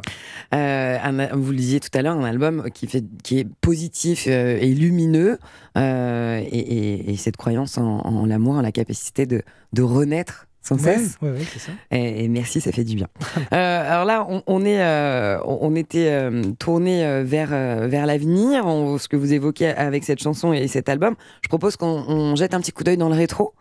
Euh, 0.54 0.98
vous 1.34 1.50
le 1.50 1.56
disiez 1.56 1.80
tout 1.80 1.90
à 1.94 2.02
l'heure, 2.02 2.16
un 2.16 2.24
album 2.24 2.68
qui, 2.72 2.86
fait, 2.86 3.04
qui 3.24 3.38
est 3.40 3.48
positif 3.60 4.26
euh, 4.28 4.56
et 4.60 4.72
lumineux, 4.74 5.38
euh, 5.76 6.40
et 6.50 7.16
cette 7.16 7.36
croyance 7.36 7.76
en, 7.78 7.98
en 8.00 8.24
l'amour, 8.26 8.54
en 8.54 8.62
la 8.62 8.72
capacité 8.72 9.26
de, 9.26 9.42
de 9.72 9.82
renaître 9.82 10.46
sans 10.66 10.76
Ouais, 10.84 10.96
cesse. 10.96 11.16
ouais, 11.22 11.30
ouais, 11.30 11.42
c'est 11.52 11.58
ça. 11.60 11.72
Et, 11.90 12.24
et 12.24 12.28
merci, 12.28 12.60
ça 12.60 12.72
fait 12.72 12.84
du 12.84 12.96
bien. 12.96 13.08
Euh, 13.52 13.92
alors 13.92 14.04
là, 14.04 14.26
on, 14.28 14.42
on 14.46 14.64
est, 14.64 14.82
euh, 14.82 15.38
on, 15.44 15.74
était 15.76 16.08
euh, 16.10 16.42
tourné 16.58 17.22
vers, 17.22 17.48
vers 17.88 18.06
l'avenir, 18.06 18.64
ce 18.98 19.08
que 19.08 19.16
vous 19.16 19.32
évoquez 19.32 19.68
avec 19.68 20.04
cette 20.04 20.20
chanson 20.20 20.52
et 20.52 20.66
cet 20.68 20.88
album. 20.88 21.14
Je 21.42 21.48
propose 21.48 21.76
qu'on 21.76 22.04
on 22.08 22.34
jette 22.34 22.52
un 22.54 22.60
petit 22.60 22.72
coup 22.72 22.82
d'œil 22.84 22.96
dans 22.96 23.08
le 23.08 23.14
rétro, 23.14 23.54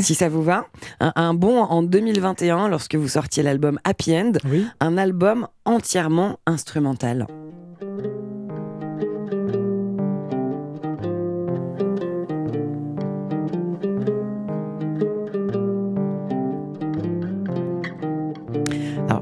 si 0.00 0.14
ça 0.14 0.28
vous 0.28 0.42
va. 0.42 0.66
Un, 1.00 1.12
un 1.14 1.34
bond 1.34 1.60
en 1.60 1.82
2021, 1.82 2.68
lorsque 2.68 2.96
vous 2.96 3.08
sortiez 3.08 3.42
l'album 3.42 3.78
Happy 3.84 4.14
End, 4.16 4.32
Oui. 4.50 4.66
un 4.80 4.98
album 4.98 5.46
entièrement 5.64 6.38
instrumental. 6.46 7.26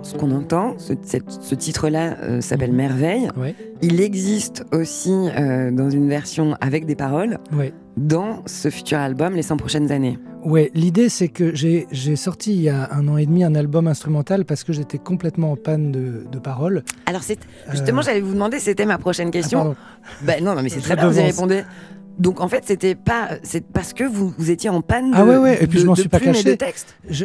Ce 0.06 0.14
qu'on 0.16 0.30
entend, 0.30 0.76
ce, 0.78 0.92
titre-là 1.54 2.16
euh, 2.22 2.40
s'appelle 2.40 2.70
Mhm. 2.70 2.76
Merveille. 2.76 3.28
Ouais. 3.36 3.54
Il 3.82 4.00
existe 4.00 4.64
aussi 4.72 5.10
euh, 5.12 5.70
dans 5.70 5.90
une 5.90 6.08
version 6.08 6.56
avec 6.60 6.86
des 6.86 6.94
paroles 6.94 7.38
Ouais. 7.56 7.72
dans 7.96 8.42
ce 8.46 8.70
futur 8.70 8.98
album, 8.98 9.34
Les 9.34 9.42
100 9.42 9.56
prochaines 9.56 9.90
années. 9.92 10.18
Ouais, 10.44 10.70
l'idée 10.74 11.08
c'est 11.08 11.26
que 11.28 11.52
j'ai 11.54 11.86
sorti 12.16 12.54
il 12.54 12.62
y 12.62 12.68
a 12.68 12.88
un 12.92 13.08
an 13.08 13.16
et 13.16 13.26
demi 13.26 13.42
un 13.42 13.56
album 13.56 13.88
instrumental 13.88 14.44
parce 14.44 14.62
que 14.62 14.72
j'étais 14.72 14.98
complètement 14.98 15.52
en 15.52 15.56
panne 15.56 15.90
de, 15.90 16.24
de 16.30 16.38
paroles. 16.38 16.84
Alors, 17.06 17.22
justement, 17.70 17.98
Euh, 17.98 18.02
j'allais 18.04 18.20
vous 18.20 18.32
demander, 18.32 18.60
c'était 18.60 18.86
ma 18.86 18.98
prochaine 18.98 19.28
ah, 19.28 19.32
question. 19.32 19.74
Ben 20.22 20.42
non, 20.44 20.54
non, 20.54 20.62
mais 20.62 20.68
c'est 20.68 20.80
très 20.80 20.94
bien, 20.94 21.08
vous 21.08 21.18
avez 21.18 21.32
devance. 21.32 21.64
Donc 22.18 22.40
en 22.40 22.48
fait, 22.48 22.62
c'était 22.66 22.94
pas, 22.94 23.30
c'est 23.42 23.62
parce 23.64 23.92
que 23.92 24.04
vous, 24.04 24.32
vous 24.38 24.50
étiez 24.50 24.70
en 24.70 24.80
panne 24.80 25.10
de, 25.10 25.16
Ah 25.16 25.24
ouais, 25.26 25.36
ouais, 25.36 25.62
et 25.62 25.66
puis 25.66 25.76
de- 25.78 25.82
je 25.82 25.86
m'en 25.86 25.94
suis 25.94 26.08
pas 26.08 26.18
caché. 26.18 26.56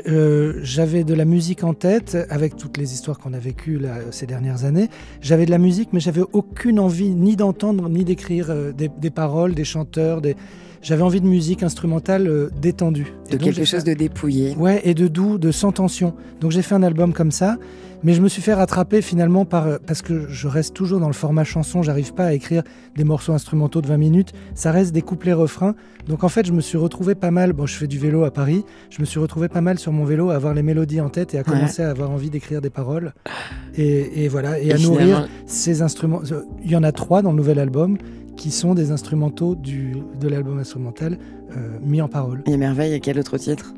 euh, 0.07 0.59
J'avais 0.63 1.03
de 1.03 1.13
la 1.13 1.25
musique 1.25 1.63
en 1.63 1.73
tête 1.73 2.17
avec 2.29 2.57
toutes 2.57 2.77
les 2.77 2.93
histoires 2.93 3.17
qu'on 3.17 3.33
a 3.33 3.39
vécues 3.39 3.77
là, 3.79 3.95
ces 4.11 4.25
dernières 4.25 4.65
années. 4.65 4.89
J'avais 5.21 5.45
de 5.45 5.51
la 5.51 5.57
musique, 5.57 5.89
mais 5.93 5.99
j'avais 5.99 6.23
aucune 6.33 6.79
envie 6.79 7.09
ni 7.15 7.35
d'entendre 7.35 7.87
ni 7.89 8.03
d'écrire 8.03 8.47
euh, 8.49 8.71
des, 8.73 8.89
des 8.89 9.09
paroles, 9.09 9.53
des 9.53 9.63
chanteurs. 9.63 10.21
Des... 10.21 10.35
J'avais 10.81 11.03
envie 11.03 11.21
de 11.21 11.27
musique 11.27 11.63
instrumentale 11.63 12.27
euh, 12.27 12.49
détendue. 12.61 13.13
Et 13.29 13.33
De 13.33 13.37
donc, 13.37 13.53
quelque 13.53 13.65
chose 13.65 13.83
de 13.83 13.93
dépouillé. 13.93 14.55
Ouais, 14.57 14.81
et 14.83 14.93
de 14.93 15.07
doux, 15.07 15.37
de 15.37 15.51
sans 15.51 15.71
tension. 15.71 16.13
Donc 16.41 16.51
j'ai 16.51 16.63
fait 16.63 16.75
un 16.75 16.83
album 16.83 17.13
comme 17.13 17.31
ça, 17.31 17.57
mais 18.03 18.13
je 18.13 18.21
me 18.21 18.27
suis 18.27 18.41
fait 18.41 18.53
rattraper 18.53 19.01
finalement 19.01 19.45
par 19.45 19.67
euh, 19.67 19.77
parce 19.85 20.01
que 20.01 20.27
je 20.29 20.47
reste 20.47 20.73
toujours 20.73 20.99
dans 20.99 21.07
le 21.07 21.13
format 21.13 21.43
chanson. 21.43 21.83
J'arrive 21.83 22.13
pas 22.13 22.25
à 22.25 22.33
écrire 22.33 22.63
des 22.95 23.03
morceaux 23.03 23.33
instrumentaux 23.33 23.81
de 23.81 23.87
20 23.87 23.97
minutes. 23.97 24.33
Ça 24.55 24.71
reste 24.71 24.91
des 24.93 25.01
couplets 25.01 25.33
refrains. 25.33 25.75
Donc 26.07 26.23
en 26.23 26.29
fait, 26.29 26.45
je 26.45 26.51
me 26.51 26.61
suis 26.61 26.77
retrouvé 26.77 27.15
pas 27.15 27.31
mal. 27.31 27.53
Bon, 27.53 27.65
je 27.65 27.75
fais 27.75 27.87
du 27.87 27.99
vélo 27.99 28.23
à 28.23 28.31
Paris. 28.31 28.65
Je 28.89 29.01
me 29.01 29.05
suis 29.05 29.19
retrouvé 29.19 29.47
pas 29.49 29.61
mal 29.61 29.77
sur 29.79 29.91
mon 29.91 30.05
vélo 30.05 30.29
à 30.29 30.35
avoir 30.35 30.53
les 30.53 30.63
mélodies 30.63 31.01
en 31.01 31.09
tête 31.09 31.33
et 31.33 31.37
à 31.37 31.43
commencer 31.43 31.83
à 31.83 31.89
avoir 31.89 32.11
envie 32.11 32.29
d'écrire 32.29 32.61
des 32.61 32.69
paroles. 32.69 33.13
Et, 33.75 34.23
et 34.23 34.27
voilà, 34.27 34.59
et, 34.59 34.67
Et 34.67 34.73
à 34.73 34.77
nourrir 34.77 34.99
finalement, 34.99 35.27
ces 35.45 35.81
instruments. 35.81 36.21
Euh, 36.31 36.41
Il 36.63 36.71
y 36.71 36.75
en 36.75 36.83
a 36.83 36.91
trois 36.91 37.21
dans 37.21 37.31
le 37.31 37.37
nouvel 37.37 37.59
album 37.59 37.97
qui 38.35 38.51
sont 38.51 38.73
des 38.73 38.91
instrumentaux 38.91 39.55
du, 39.55 39.97
de 40.19 40.27
l'album 40.27 40.57
instrumental 40.57 41.19
euh, 41.55 41.77
mis 41.83 42.01
en 42.01 42.07
parole. 42.07 42.41
Il 42.47 42.51
y 42.51 42.55
a 42.55 42.57
Merveille 42.57 42.93
et 42.93 42.99
quel 42.99 43.19
autre 43.19 43.37
titre? 43.37 43.73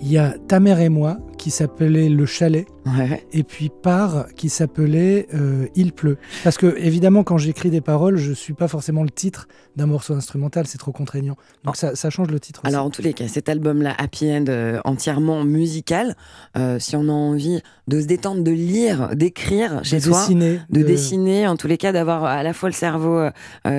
Il 0.00 0.10
y 0.10 0.16
a 0.16 0.34
Ta 0.46 0.60
mère 0.60 0.80
et 0.80 0.88
moi 0.88 1.18
qui 1.48 1.52
s'appelait 1.54 2.10
Le 2.10 2.26
Chalet 2.26 2.66
Ouais. 2.84 3.26
et 3.32 3.42
puis 3.42 3.70
Par 3.82 4.26
qui 4.34 4.48
s'appelait 4.50 5.28
euh, 5.34 5.66
Il 5.74 5.92
pleut. 5.92 6.16
Parce 6.44 6.56
que 6.58 6.74
évidemment 6.78 7.22
quand 7.22 7.38
j'écris 7.38 7.70
des 7.70 7.80
paroles, 7.80 8.16
je 8.16 8.32
suis 8.32 8.52
pas 8.54 8.68
forcément 8.68 9.02
le 9.02 9.10
titre 9.10 9.46
d'un 9.76 9.86
morceau 9.86 10.14
instrumental, 10.14 10.66
c'est 10.66 10.78
trop 10.78 10.92
contraignant. 10.92 11.36
Donc 11.64 11.76
ça, 11.76 11.94
ça 11.94 12.10
change 12.10 12.28
le 12.28 12.40
titre. 12.40 12.60
aussi. 12.64 12.74
Alors 12.74 12.84
en 12.86 12.90
tous 12.90 13.00
les 13.02 13.12
cas, 13.14 13.28
cet 13.28 13.48
album-là, 13.48 13.94
Happy 13.96 14.30
End, 14.30 14.44
euh, 14.48 14.80
entièrement 14.84 15.44
musical, 15.44 16.16
euh, 16.56 16.78
si 16.78 16.96
on 16.96 17.08
a 17.08 17.12
envie 17.12 17.60
de 17.88 18.00
se 18.00 18.06
détendre, 18.06 18.42
de 18.42 18.50
lire, 18.50 19.10
d'écrire 19.14 19.80
chez 19.84 19.96
de 19.96 20.02
soi, 20.02 20.20
dessiner, 20.20 20.60
de 20.70 20.82
dessiner, 20.82 21.46
en 21.46 21.56
tous 21.56 21.66
les 21.68 21.78
cas, 21.78 21.92
d'avoir 21.92 22.24
à 22.24 22.42
la 22.42 22.52
fois 22.52 22.68
le 22.70 22.74
cerveau 22.74 23.28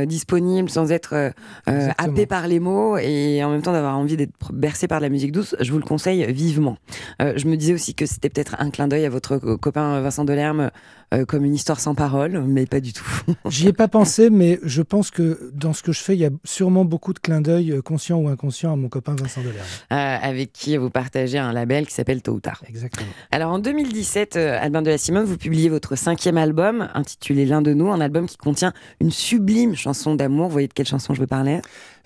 disponible 0.07 0.69
sans 0.69 0.91
être 0.91 1.33
happé 1.67 2.25
par 2.25 2.47
les 2.47 2.59
mots 2.59 2.97
et 2.97 3.43
en 3.43 3.51
même 3.51 3.61
temps 3.61 3.73
d'avoir 3.73 3.97
envie 3.97 4.17
d'être 4.17 4.51
bercé 4.53 4.87
par 4.87 4.99
la 4.99 5.09
musique 5.09 5.31
douce, 5.31 5.55
je 5.59 5.71
vous 5.71 5.77
le 5.79 5.83
conseille 5.85 6.31
vivement. 6.31 6.77
Euh, 7.21 7.33
je 7.35 7.47
me 7.47 7.57
disais 7.59 7.73
aussi 7.73 7.93
que 7.93 8.05
c'était 8.05 8.29
peut-être 8.29 8.55
un 8.59 8.69
clin 8.71 8.87
d'œil 8.87 9.05
à 9.05 9.09
votre 9.09 9.37
co- 9.37 9.57
copain 9.57 9.99
Vincent 10.01 10.25
Delerme 10.25 10.71
euh, 11.13 11.25
comme 11.25 11.43
une 11.45 11.55
histoire 11.55 11.79
sans 11.79 11.95
parole, 11.95 12.43
mais 12.47 12.65
pas 12.65 12.79
du 12.79 12.93
tout. 12.93 13.05
J'y 13.49 13.67
ai 13.67 13.73
pas 13.73 13.87
pensé, 13.87 14.29
mais 14.29 14.59
je 14.63 14.81
pense 14.81 15.11
que 15.11 15.51
dans 15.53 15.73
ce 15.73 15.81
que 15.83 15.91
je 15.91 15.99
fais, 16.01 16.15
il 16.15 16.19
y 16.19 16.25
a 16.25 16.29
sûrement 16.43 16.85
beaucoup 16.85 17.13
de 17.13 17.19
clins 17.19 17.41
d'œil, 17.41 17.71
euh, 17.71 17.81
conscients 17.81 18.17
ou 18.19 18.27
inconscients, 18.29 18.73
à 18.73 18.75
mon 18.75 18.89
copain 18.89 19.15
Vincent 19.15 19.41
Delerme. 19.41 19.65
Euh, 19.91 20.17
avec 20.21 20.53
qui 20.53 20.77
vous 20.77 20.89
partagez 20.89 21.37
un 21.37 21.51
label 21.53 21.87
qui 21.87 21.93
s'appelle 21.93 22.21
Tôt 22.21 22.33
ou 22.33 22.39
Tard. 22.39 22.63
Exactement. 22.67 23.07
Alors 23.31 23.51
en 23.51 23.59
2017, 23.59 24.35
euh, 24.35 24.57
Albin 24.61 24.81
de 24.81 24.89
la 24.89 24.97
Simone, 24.97 25.25
vous 25.25 25.37
publiez 25.37 25.69
votre 25.69 25.95
cinquième 25.95 26.37
album 26.37 26.89
intitulé 26.93 27.45
L'un 27.45 27.61
de 27.61 27.73
nous, 27.73 27.89
un 27.91 28.01
album 28.01 28.27
qui 28.27 28.37
contient 28.37 28.73
une 29.01 29.11
sublime 29.11 29.75
chanson 29.75 30.15
d'amour. 30.15 30.45
Vous 30.47 30.51
voyez 30.53 30.67
de 30.67 30.73
quelle 30.73 30.85
chanson 30.87 31.13
je 31.13 31.19
veux 31.21 31.27
parler? 31.27 31.59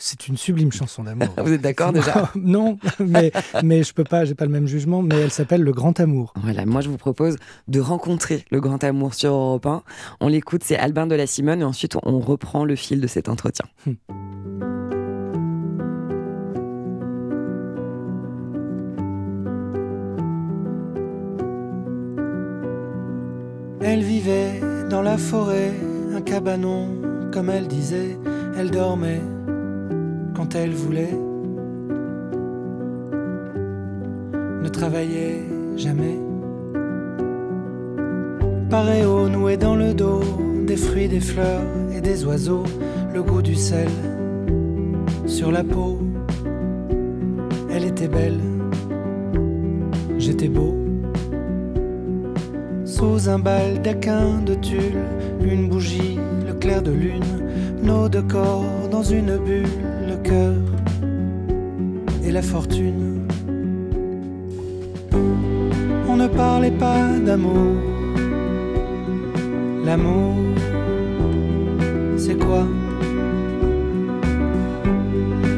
C'est 0.06 0.28
une 0.28 0.36
sublime 0.36 0.74
chanson 0.74 1.06
d'amour. 1.06 1.30
Vous 1.38 1.54
êtes 1.54 1.62
d'accord 1.62 1.94
déjà 1.94 2.30
Non, 2.36 2.78
mais, 3.00 3.32
mais 3.64 3.84
je 3.84 3.94
peux 3.94 4.04
pas, 4.04 4.26
j'ai 4.26 4.36
pas 4.36 4.44
le 4.44 4.52
même 4.52 4.68
jugement, 4.68 5.02
mais 5.02 5.16
elle 5.16 5.32
s'appelle 5.32 5.62
Le 5.62 5.72
Grand 5.72 5.98
Amour. 5.98 6.34
Voilà, 6.44 6.66
moi 6.66 6.82
je 6.82 6.90
vous 6.90 6.98
propose 6.98 7.38
de 7.70 7.80
rencontrer 7.80 8.44
le 8.52 8.60
grand 8.60 8.84
amour 8.84 9.14
sur 9.14 9.32
Europe 9.32 9.66
1. 9.66 9.82
On 10.20 10.28
l'écoute, 10.28 10.62
c'est 10.66 10.76
Albin 10.76 11.08
de 11.08 11.16
la 11.16 11.26
Simone, 11.26 11.62
et 11.62 11.64
ensuite 11.64 11.96
on 12.04 12.20
reprend 12.20 12.66
le 12.66 12.76
fil 12.76 13.00
de 13.00 13.08
cet 13.08 13.30
entretien. 13.30 13.64
Elle 23.80 24.04
vivait 24.04 24.60
dans 24.90 25.02
la 25.02 25.18
forêt, 25.18 25.72
un 26.14 26.22
cabanon, 26.22 26.90
comme 27.32 27.50
elle 27.50 27.70
disait, 27.70 28.18
elle 28.58 28.70
dormait 28.70 29.22
quand 30.36 30.56
elle 30.56 30.72
voulait. 30.72 31.18
Ne 34.62 34.68
travaillait 34.70 35.44
jamais. 35.78 36.18
Paréo 38.70 39.30
noué 39.30 39.58
dans 39.58 39.76
le 39.76 39.94
dos, 39.94 40.22
des 40.66 40.78
fruits, 40.78 41.08
des 41.08 41.20
fleurs 41.20 41.62
et 41.96 42.02
des 42.02 42.26
oiseaux, 42.26 42.64
le 43.14 43.22
goût 43.22 43.42
du 43.42 43.56
sel 43.56 43.90
sur 45.28 45.52
la 45.52 45.64
peau. 45.64 46.00
Elle 47.72 47.86
était 47.86 48.08
belle, 48.08 48.40
j'étais 50.18 50.50
beau. 50.50 50.76
Sous 52.86 53.30
un 53.30 53.40
baldaquin 53.40 54.40
de 54.46 54.56
tulle, 54.56 55.04
une 55.42 55.70
bougie, 55.70 56.20
le 56.48 56.54
clair 56.54 56.82
de 56.82 56.92
lune, 56.92 57.24
nos 57.82 58.10
deux 58.10 58.22
corps 58.22 58.64
dans 58.92 59.04
une 59.04 59.38
bulle, 59.38 59.68
le 60.03 60.03
et 62.24 62.32
la 62.32 62.42
fortune. 62.42 63.28
On 66.08 66.16
ne 66.16 66.28
parlait 66.28 66.72
pas 66.72 67.08
d'amour. 67.26 67.76
L'amour, 69.86 70.36
c'est 72.18 72.38
quoi? 72.38 72.66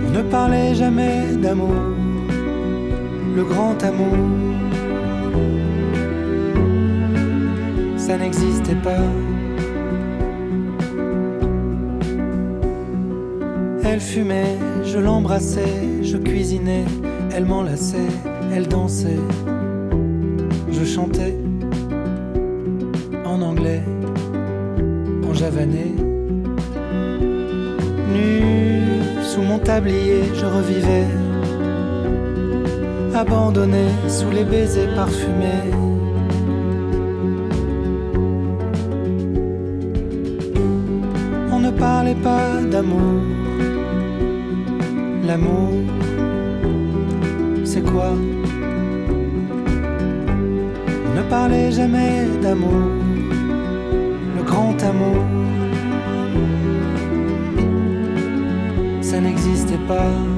On 0.08 0.12
ne 0.18 0.22
parlait 0.24 0.74
jamais 0.74 1.36
d'amour. 1.42 1.76
Le 3.36 3.44
grand 3.44 3.78
amour, 3.84 4.18
ça 7.98 8.18
n'existait 8.18 8.82
pas. 8.84 9.06
Elle 13.88 14.02
fumait, 14.02 14.58
je 14.84 14.98
l'embrassais, 14.98 16.02
je 16.02 16.18
cuisinais, 16.18 16.86
elle 17.32 17.46
m'enlaçait, 17.46 18.10
elle 18.52 18.68
dansait, 18.68 19.20
je 20.72 20.84
chantais 20.84 21.36
en 23.26 23.44
anglais, 23.44 23.84
en 25.30 25.34
javanais. 25.36 25.94
Nu 28.12 29.22
sous 29.22 29.44
mon 29.44 29.60
tablier, 29.60 30.24
je 30.34 30.46
revivais, 30.46 31.08
abandonné 33.14 33.86
sous 34.08 34.32
les 34.32 34.46
baisers 34.46 34.94
parfumés. 34.96 35.70
On 41.52 41.60
ne 41.60 41.70
parlait 41.70 42.22
pas 42.24 42.62
d'amour. 42.64 43.45
L'amour, 45.26 45.72
c'est 47.64 47.82
quoi? 47.82 48.14
Ne 51.16 51.22
parlait 51.30 51.72
jamais 51.72 52.28
d'amour. 52.44 52.92
Le 54.38 54.44
grand 54.44 54.76
amour, 54.84 55.24
ça 59.02 59.20
n'existait 59.20 59.84
pas. 59.88 60.35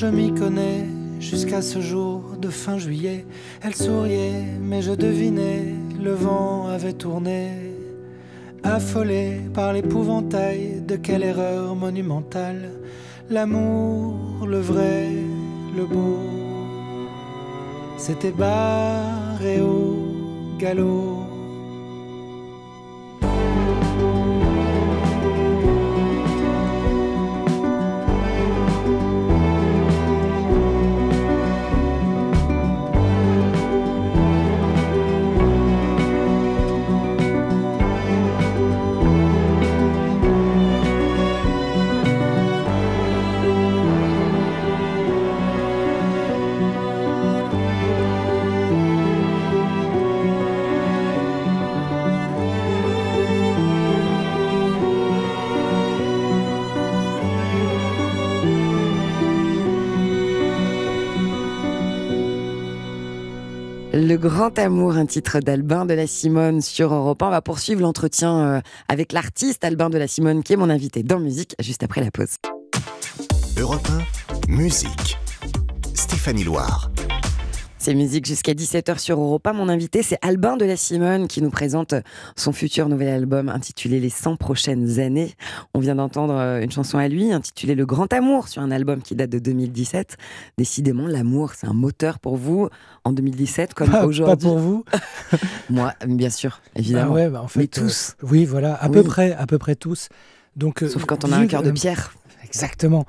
Je 0.00 0.06
m'y 0.06 0.32
connais. 0.32 0.86
Jusqu'à 1.18 1.60
ce 1.60 1.78
jour 1.82 2.22
de 2.40 2.48
fin 2.48 2.78
juillet, 2.78 3.26
elle 3.60 3.74
souriait, 3.74 4.46
mais 4.58 4.80
je 4.80 4.92
devinais, 4.92 5.74
le 6.02 6.12
vent 6.12 6.68
avait 6.68 6.94
tourné. 6.94 7.50
Affolé 8.62 9.42
par 9.52 9.74
l'épouvantail 9.74 10.80
de 10.80 10.96
quelle 10.96 11.22
erreur 11.22 11.76
monumentale. 11.76 12.70
L'amour, 13.28 14.46
le 14.46 14.60
vrai, 14.60 15.08
le 15.76 15.84
beau, 15.84 16.18
c'était 17.98 18.32
barré 18.32 19.60
au 19.60 20.56
galop. 20.58 21.09
Grand 64.20 64.58
amour, 64.58 64.96
un 64.96 65.06
titre 65.06 65.40
d'Albin 65.40 65.86
de 65.86 65.94
la 65.94 66.06
Simone 66.06 66.60
sur 66.60 66.92
Europe 66.92 67.22
1. 67.22 67.26
On 67.28 67.30
va 67.30 67.40
poursuivre 67.40 67.80
l'entretien 67.80 68.38
euh, 68.38 68.60
avec 68.88 69.12
l'artiste 69.12 69.64
Albin 69.64 69.88
de 69.88 69.96
la 69.96 70.06
Simone 70.06 70.42
qui 70.42 70.52
est 70.52 70.56
mon 70.56 70.68
invité 70.68 71.02
dans 71.02 71.18
musique 71.18 71.56
juste 71.58 71.82
après 71.82 72.02
la 72.02 72.10
pause. 72.10 72.36
Europe 73.58 73.88
1, 74.48 74.52
musique. 74.52 75.18
Stéphanie 75.94 76.44
Loire. 76.44 76.90
C'est 77.82 77.94
musique 77.94 78.26
jusqu'à 78.26 78.52
17h 78.52 78.98
sur 78.98 79.18
Europa. 79.18 79.54
Mon 79.54 79.70
invité, 79.70 80.02
c'est 80.02 80.18
Albin 80.20 80.58
de 80.58 80.66
la 80.66 80.76
Simone 80.76 81.28
qui 81.28 81.40
nous 81.40 81.48
présente 81.48 81.94
son 82.36 82.52
futur 82.52 82.90
nouvel 82.90 83.08
album 83.08 83.48
intitulé 83.48 84.00
Les 84.00 84.10
100 84.10 84.36
prochaines 84.36 85.00
années. 85.00 85.32
On 85.72 85.80
vient 85.80 85.94
d'entendre 85.94 86.34
euh, 86.34 86.60
une 86.60 86.70
chanson 86.70 86.98
à 86.98 87.08
lui 87.08 87.32
intitulée 87.32 87.74
Le 87.74 87.86
Grand 87.86 88.12
Amour 88.12 88.48
sur 88.48 88.60
un 88.60 88.70
album 88.70 89.00
qui 89.00 89.14
date 89.14 89.30
de 89.30 89.38
2017. 89.38 90.18
Décidément, 90.58 91.06
l'amour, 91.06 91.52
c'est 91.56 91.68
un 91.68 91.72
moteur 91.72 92.18
pour 92.18 92.36
vous 92.36 92.68
en 93.04 93.12
2017 93.12 93.72
comme 93.72 93.88
Pas, 93.88 94.00
pas 94.00 94.06
aujourd'hui. 94.06 94.46
pour 94.46 94.58
vous. 94.58 94.84
Moi, 95.70 95.94
bien 96.06 96.28
sûr, 96.28 96.60
évidemment. 96.76 97.12
Ah 97.12 97.14
ouais, 97.14 97.28
bah, 97.30 97.40
en 97.42 97.48
fait, 97.48 97.60
Mais 97.60 97.64
euh, 97.64 97.86
tous. 97.86 98.14
oui, 98.22 98.44
voilà, 98.44 98.74
à 98.74 98.88
Oui. 98.88 98.92
peu 98.92 99.04
près, 99.04 99.32
à 99.32 99.46
peu 99.46 99.56
près 99.56 99.74
tous. 99.74 100.10
Donc, 100.54 100.82
euh, 100.82 100.88
Sauf 100.90 101.06
quand 101.06 101.24
on 101.24 101.32
a 101.32 101.36
un 101.38 101.46
cœur 101.46 101.62
de 101.62 101.70
pierre. 101.70 102.12
Exactement. 102.44 103.06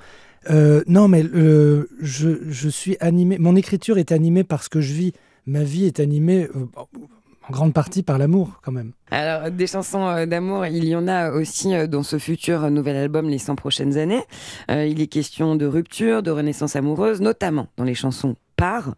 Euh, 0.50 0.82
non, 0.88 1.08
mais 1.08 1.24
euh, 1.24 1.88
je, 2.02 2.30
je 2.50 2.70
suis 2.70 2.98
animé. 3.00 3.38
Mon 3.38 3.56
écriture 3.56 3.98
est 3.98 4.12
animée 4.12 4.44
par 4.44 4.64
ce 4.64 4.70
que 4.70 4.82
je 4.82 4.94
vis. 4.94 5.14
Ma 5.46 5.64
vie 5.64 5.86
est 5.86 6.00
animée 6.00 6.48
euh, 6.56 6.66
en 6.76 7.52
grande 7.52 7.74
partie 7.74 8.02
par 8.04 8.18
l'amour, 8.18 8.60
quand 8.64 8.72
même. 8.72 8.94
Alors, 9.12 9.52
des 9.52 9.68
chansons 9.68 10.26
d'amour, 10.26 10.66
il 10.68 10.86
y 10.86 10.96
en 10.96 11.08
a 11.08 11.32
aussi 11.32 11.72
dans 11.90 12.04
ce 12.04 12.18
futur 12.18 12.70
nouvel 12.72 12.96
album, 12.96 13.28
Les 13.28 13.40
100 13.40 13.56
prochaines 13.56 13.98
années. 13.98 14.22
Euh, 14.70 14.86
il 14.86 15.02
est 15.02 15.08
question 15.08 15.56
de 15.56 15.66
rupture, 15.66 16.24
de 16.24 16.32
renaissance 16.32 16.76
amoureuse, 16.76 17.22
notamment 17.22 17.68
dans 17.78 17.84
les 17.84 17.96
chansons 17.96 18.36
Par, 18.56 18.94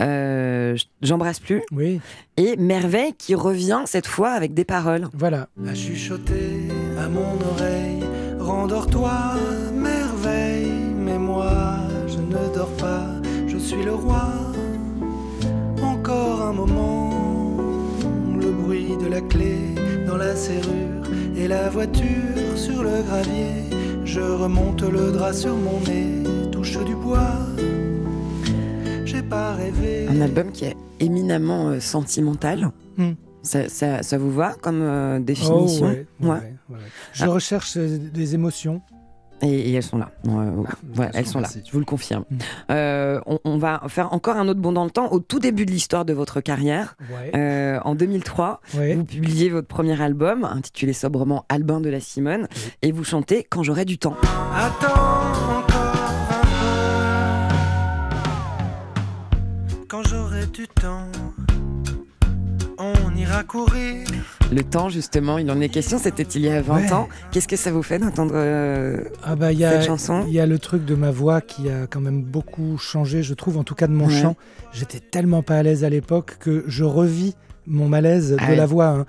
euh, 0.00 0.76
J'embrasse 1.02 1.40
plus, 1.40 1.62
Oui, 1.72 2.00
et 2.36 2.56
Merveille 2.56 3.14
qui 3.18 3.34
revient 3.34 3.82
cette 3.86 4.06
fois 4.06 4.30
avec 4.30 4.54
des 4.54 4.64
paroles. 4.64 5.08
voilà. 5.12 5.48
à 5.66 5.74
chuchoter 5.74 6.68
à 6.98 7.08
mon 7.08 7.34
oreille 7.52 7.98
Rendors-toi, 8.38 9.10
suis 13.68 13.84
le 13.84 13.94
roi. 13.94 14.24
Encore 15.82 16.42
un 16.42 16.52
moment, 16.52 17.10
le 18.40 18.50
bruit 18.50 18.96
de 19.02 19.06
la 19.08 19.20
clé 19.20 19.56
dans 20.06 20.16
la 20.16 20.34
serrure 20.34 21.02
et 21.36 21.46
la 21.48 21.68
voiture 21.68 22.56
sur 22.56 22.82
le 22.82 23.02
gravier. 23.02 23.52
Je 24.04 24.20
remonte 24.20 24.82
le 24.82 25.12
drap 25.12 25.32
sur 25.32 25.54
mon 25.56 25.80
nez, 25.80 26.22
touche 26.50 26.78
du 26.84 26.94
bois. 26.94 27.36
J'ai 29.04 29.22
pas 29.22 29.52
rêvé. 29.54 30.06
Un 30.08 30.20
album 30.20 30.50
qui 30.52 30.64
est 30.66 30.76
éminemment 31.00 31.68
euh, 31.68 31.80
sentimental. 31.80 32.70
Hmm. 32.96 33.12
Ça, 33.42 33.68
ça- 33.68 34.02
ça 34.02 34.18
vous 34.18 34.32
va 34.32 34.54
comme 34.60 34.80
euh, 34.82 35.18
définition? 35.20 35.94
Oh, 36.22 36.26
ouais. 36.26 36.54
Je 37.12 37.24
Ah. 37.24 37.28
recherche 37.28 37.76
euh, 37.76 37.98
des 37.98 38.34
émotions. 38.34 38.80
Et, 39.42 39.70
et 39.70 39.74
elles 39.74 39.82
sont 39.82 39.98
là. 39.98 40.10
Ouais, 40.24 40.46
ouais, 40.98 41.10
elles 41.14 41.26
sont 41.26 41.38
là, 41.40 41.48
je 41.64 41.70
vous 41.72 41.78
le 41.78 41.84
confirme. 41.84 42.24
Mm. 42.30 42.38
Euh, 42.72 43.20
on, 43.26 43.38
on 43.44 43.56
va 43.58 43.82
faire 43.88 44.12
encore 44.12 44.36
un 44.36 44.48
autre 44.48 44.60
bond 44.60 44.72
dans 44.72 44.84
le 44.84 44.90
temps. 44.90 45.12
Au 45.12 45.20
tout 45.20 45.38
début 45.38 45.64
de 45.64 45.70
l'histoire 45.70 46.04
de 46.04 46.12
votre 46.12 46.40
carrière, 46.40 46.96
Ouais, 47.10 47.30
euh, 47.36 47.78
en 47.84 47.94
2003, 47.94 48.60
ouais. 48.74 48.94
vous 48.96 49.04
publiez 49.04 49.48
votre 49.48 49.68
premier 49.68 50.00
album, 50.00 50.44
intitulé 50.44 50.92
sobrement 50.92 51.44
Albin 51.48 51.80
de 51.80 51.88
la 51.88 52.00
Simone, 52.00 52.48
et 52.82 52.90
vous 52.92 53.04
chantez 53.04 53.46
Quand 53.48 53.62
j'aurai 53.62 53.84
du 53.84 53.96
temps. 53.98 54.16
Attends 54.56 54.92
encore 55.58 55.94
un 56.30 56.42
peu. 59.78 59.84
Quand 59.88 60.02
j'aurai 60.02 60.46
du 60.46 60.66
temps, 60.68 61.06
on 62.78 63.16
ira 63.16 63.44
courir 63.44 64.04
Le 64.50 64.62
temps, 64.62 64.88
justement, 64.88 65.36
il 65.36 65.50
en 65.50 65.60
est 65.60 65.68
question, 65.68 65.98
c'était 65.98 66.22
il 66.22 66.40
y 66.40 66.48
a 66.48 66.62
20 66.62 66.74
Ouais. 66.74 66.92
ans. 66.92 67.08
Qu'est-ce 67.32 67.46
que 67.48 67.56
ça 67.56 67.70
vous 67.70 67.82
fait 67.82 67.98
d'entendre 67.98 68.32
euh, 68.34 69.04
Ah 69.22 69.36
bah 69.36 69.48
a 69.48 69.52
cette 69.52 69.84
chanson? 69.84 70.24
il 70.26 70.32
y 70.32 70.40
a 70.40 70.46
le 70.46 70.58
truc 70.58 70.86
de 70.86 70.94
ma 70.94 71.10
voix 71.10 71.42
qui 71.42 71.68
a 71.68 71.86
quand 71.86 72.00
même 72.00 72.22
beaucoup 72.22 72.78
changé, 72.78 73.22
je 73.22 73.34
trouve, 73.34 73.58
en 73.58 73.64
tout 73.64 73.74
cas 73.74 73.86
de 73.86 73.92
mon 73.92 74.06
Ouais. 74.06 74.20
chant. 74.22 74.36
J'étais 74.72 75.00
tellement 75.00 75.42
pas 75.42 75.58
à 75.58 75.62
l'aise 75.62 75.84
à 75.84 75.90
l'époque 75.90 76.38
que 76.40 76.64
je 76.66 76.82
revis 76.84 77.34
mon 77.66 77.88
malaise 77.88 78.36
Ah 78.38 78.50
de 78.50 78.54
la 78.56 78.64
voix. 78.64 78.86
hein. 78.86 79.06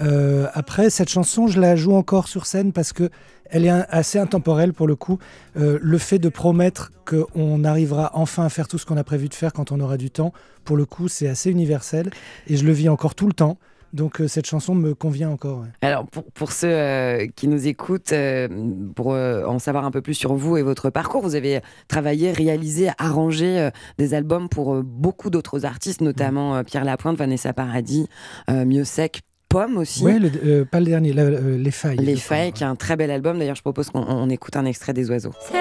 Euh, 0.00 0.48
après, 0.54 0.90
cette 0.90 1.10
chanson, 1.10 1.46
je 1.46 1.60
la 1.60 1.76
joue 1.76 1.94
encore 1.94 2.26
sur 2.26 2.46
scène 2.46 2.72
parce 2.72 2.92
que 2.92 3.08
elle 3.50 3.66
est 3.66 3.70
un- 3.70 3.86
assez 3.88 4.18
intemporelle 4.18 4.72
pour 4.72 4.88
le 4.88 4.96
coup. 4.96 5.18
Euh, 5.56 5.78
le 5.80 5.98
fait 5.98 6.18
de 6.18 6.28
promettre 6.30 6.90
qu'on 7.06 7.62
arrivera 7.62 8.10
enfin 8.14 8.44
à 8.46 8.48
faire 8.48 8.66
tout 8.66 8.78
ce 8.78 8.86
qu'on 8.86 8.96
a 8.96 9.04
prévu 9.04 9.28
de 9.28 9.34
faire 9.34 9.52
quand 9.52 9.70
on 9.70 9.78
aura 9.78 9.96
du 9.98 10.10
temps, 10.10 10.32
pour 10.64 10.76
le 10.76 10.86
coup, 10.86 11.06
c'est 11.06 11.28
assez 11.28 11.50
universel 11.50 12.10
et 12.48 12.56
je 12.56 12.64
le 12.64 12.72
vis 12.72 12.88
encore 12.88 13.14
tout 13.14 13.26
le 13.28 13.34
temps. 13.34 13.58
Donc 13.92 14.20
euh, 14.20 14.28
cette 14.28 14.46
chanson 14.46 14.74
me 14.74 14.94
convient 14.94 15.30
encore. 15.30 15.60
ouais. 15.60 15.68
Alors, 15.82 16.06
pour, 16.06 16.24
pour 16.32 16.52
ceux 16.52 16.68
euh, 16.70 17.26
qui 17.36 17.46
nous 17.48 17.66
écoutent, 17.66 18.12
euh, 18.12 18.48
pour 18.96 19.12
euh, 19.12 19.44
en 19.44 19.58
savoir 19.58 19.84
un 19.84 19.90
peu 19.90 20.00
plus 20.00 20.14
sur 20.14 20.34
vous 20.34 20.56
et 20.56 20.62
votre 20.62 20.88
parcours, 20.90 21.22
vous 21.22 21.34
avez 21.34 21.60
travaillé, 21.88 22.32
réalisé, 22.32 22.90
arrangé 22.98 23.58
euh, 23.58 23.70
des 23.98 24.14
albums 24.14 24.48
pour 24.48 24.74
euh, 24.74 24.82
beaucoup 24.84 25.28
d'autres 25.30 25.64
artistes, 25.66 26.00
notamment 26.00 26.56
euh, 26.56 26.62
Pierre 26.62 26.84
Lapointe, 26.84 27.16
Vanessa 27.18 27.52
Paradis, 27.52 28.06
euh, 28.50 28.64
Mieux 28.64 28.84
Sec, 28.84 29.20
Pomme 29.48 29.76
aussi. 29.76 30.02
Euh, 30.06 30.64
pas 30.64 30.80
le 30.80 30.86
dernier, 30.86 31.12
la- 31.12 31.24
euh, 31.24 31.58
les 31.58 31.70
failles. 31.70 31.98
Les 31.98 32.16
Failles, 32.16 32.52
qui 32.52 32.62
est 32.62 32.66
un 32.66 32.74
très 32.76 32.96
bel 32.96 33.10
album. 33.10 33.38
D'ailleurs, 33.38 33.56
je 33.56 33.60
propose 33.60 33.90
qu'on 33.90 34.00
on 34.08 34.30
écoute 34.30 34.56
un 34.56 34.64
extrait 34.64 34.94
des 34.94 35.10
oiseaux. 35.10 35.32
C'est 35.46 35.52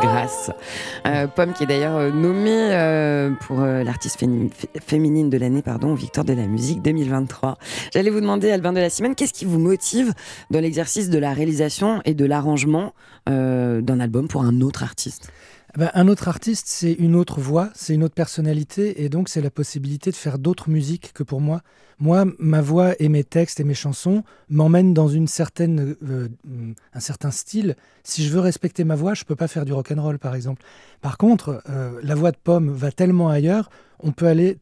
grâce 0.00 0.50
Euh, 1.06 1.26
Pomme 1.26 1.52
qui 1.52 1.64
est 1.64 1.66
d'ailleurs 1.66 1.96
euh, 1.96 2.10
nommée 2.10 2.74
euh, 2.74 3.30
pour 3.46 3.60
l'artiste 3.60 4.22
féminine 4.86 5.30
de 5.30 5.38
l'année, 5.38 5.62
pardon, 5.62 5.94
Victoire 5.94 6.24
de 6.24 6.32
la 6.32 6.46
musique 6.46 6.82
2023. 6.82 7.56
J'allais 7.92 8.10
vous 8.10 8.20
demander, 8.20 8.50
Albin 8.50 8.72
de 8.72 8.80
la 8.80 8.90
Simone, 8.90 9.14
qu'est-ce 9.14 9.32
qui 9.32 9.44
vous 9.44 9.58
motive 9.58 10.12
dans 10.50 10.60
l'exercice 10.60 11.10
de 11.10 11.18
la 11.18 11.32
réalisation 11.32 12.00
et 12.04 12.14
de 12.14 12.24
l'arrangement 12.24 12.92
d'un 13.26 14.00
album 14.00 14.28
pour 14.28 14.42
un 14.42 14.60
autre 14.60 14.82
artiste? 14.82 15.30
Ben, 15.76 15.90
un 15.94 16.08
autre 16.08 16.26
artiste, 16.26 16.66
c'est 16.66 16.92
une 16.92 17.14
autre 17.14 17.40
voix, 17.40 17.70
c'est 17.74 17.94
une 17.94 18.02
autre 18.02 18.14
personnalité, 18.14 19.04
et 19.04 19.08
donc 19.08 19.28
c'est 19.28 19.40
la 19.40 19.50
possibilité 19.50 20.10
de 20.10 20.16
faire 20.16 20.38
d'autres 20.38 20.68
musiques 20.68 21.12
que 21.14 21.22
pour 21.22 21.40
moi. 21.40 21.62
Moi, 22.00 22.24
ma 22.38 22.60
voix 22.60 22.94
et 22.98 23.08
mes 23.08 23.22
textes 23.22 23.60
et 23.60 23.64
mes 23.64 23.74
chansons 23.74 24.24
m'emmènent 24.48 24.94
dans 24.94 25.06
une 25.06 25.28
certaine, 25.28 25.94
euh, 26.02 26.28
un 26.92 27.00
certain 27.00 27.30
style. 27.30 27.76
Si 28.02 28.24
je 28.24 28.32
veux 28.32 28.40
respecter 28.40 28.84
ma 28.84 28.96
voix, 28.96 29.14
je 29.14 29.24
peux 29.24 29.36
pas 29.36 29.48
faire 29.48 29.64
du 29.64 29.72
rock 29.72 29.92
and 29.92 30.02
roll, 30.02 30.18
par 30.18 30.34
exemple. 30.34 30.62
Par 31.02 31.18
contre, 31.18 31.62
euh, 31.68 32.00
la 32.02 32.14
voix 32.16 32.32
de 32.32 32.38
Pomme 32.42 32.70
va 32.70 32.90
tellement 32.90 33.28
ailleurs, 33.28 33.70
on 34.00 34.10
peut 34.10 34.26
aller 34.26 34.58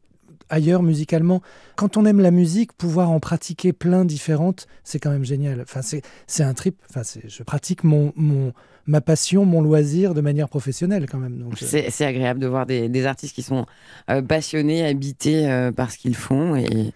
ailleurs 0.49 0.83
musicalement. 0.83 1.41
Quand 1.75 1.97
on 1.97 2.05
aime 2.05 2.19
la 2.19 2.31
musique, 2.31 2.73
pouvoir 2.73 3.09
en 3.09 3.19
pratiquer 3.19 3.73
plein 3.73 4.05
différentes, 4.05 4.67
c'est 4.83 4.99
quand 4.99 5.11
même 5.11 5.25
génial. 5.25 5.61
Enfin, 5.61 5.81
c'est 5.81 6.43
un 6.43 6.53
trip. 6.53 6.75
Enfin, 6.89 7.01
je 7.27 7.43
pratique 7.43 7.83
mon, 7.83 8.13
mon, 8.15 8.53
ma 8.87 9.01
passion, 9.01 9.45
mon 9.45 9.61
loisir 9.61 10.13
de 10.13 10.21
manière 10.21 10.49
professionnelle 10.49 11.05
quand 11.09 11.19
même. 11.19 11.45
Euh, 11.51 11.55
C'est 11.55 11.89
c'est 11.91 12.05
agréable 12.05 12.39
de 12.39 12.47
voir 12.47 12.65
des, 12.65 12.89
des 12.89 13.05
artistes 13.05 13.35
qui 13.35 13.43
sont 13.43 13.65
euh, 14.09 14.21
passionnés, 14.21 14.85
habités 14.85 15.49
euh, 15.49 15.71
par 15.71 15.91
ce 15.91 15.97
qu'ils 15.97 16.15
font. 16.15 16.55
Et, 16.55 16.93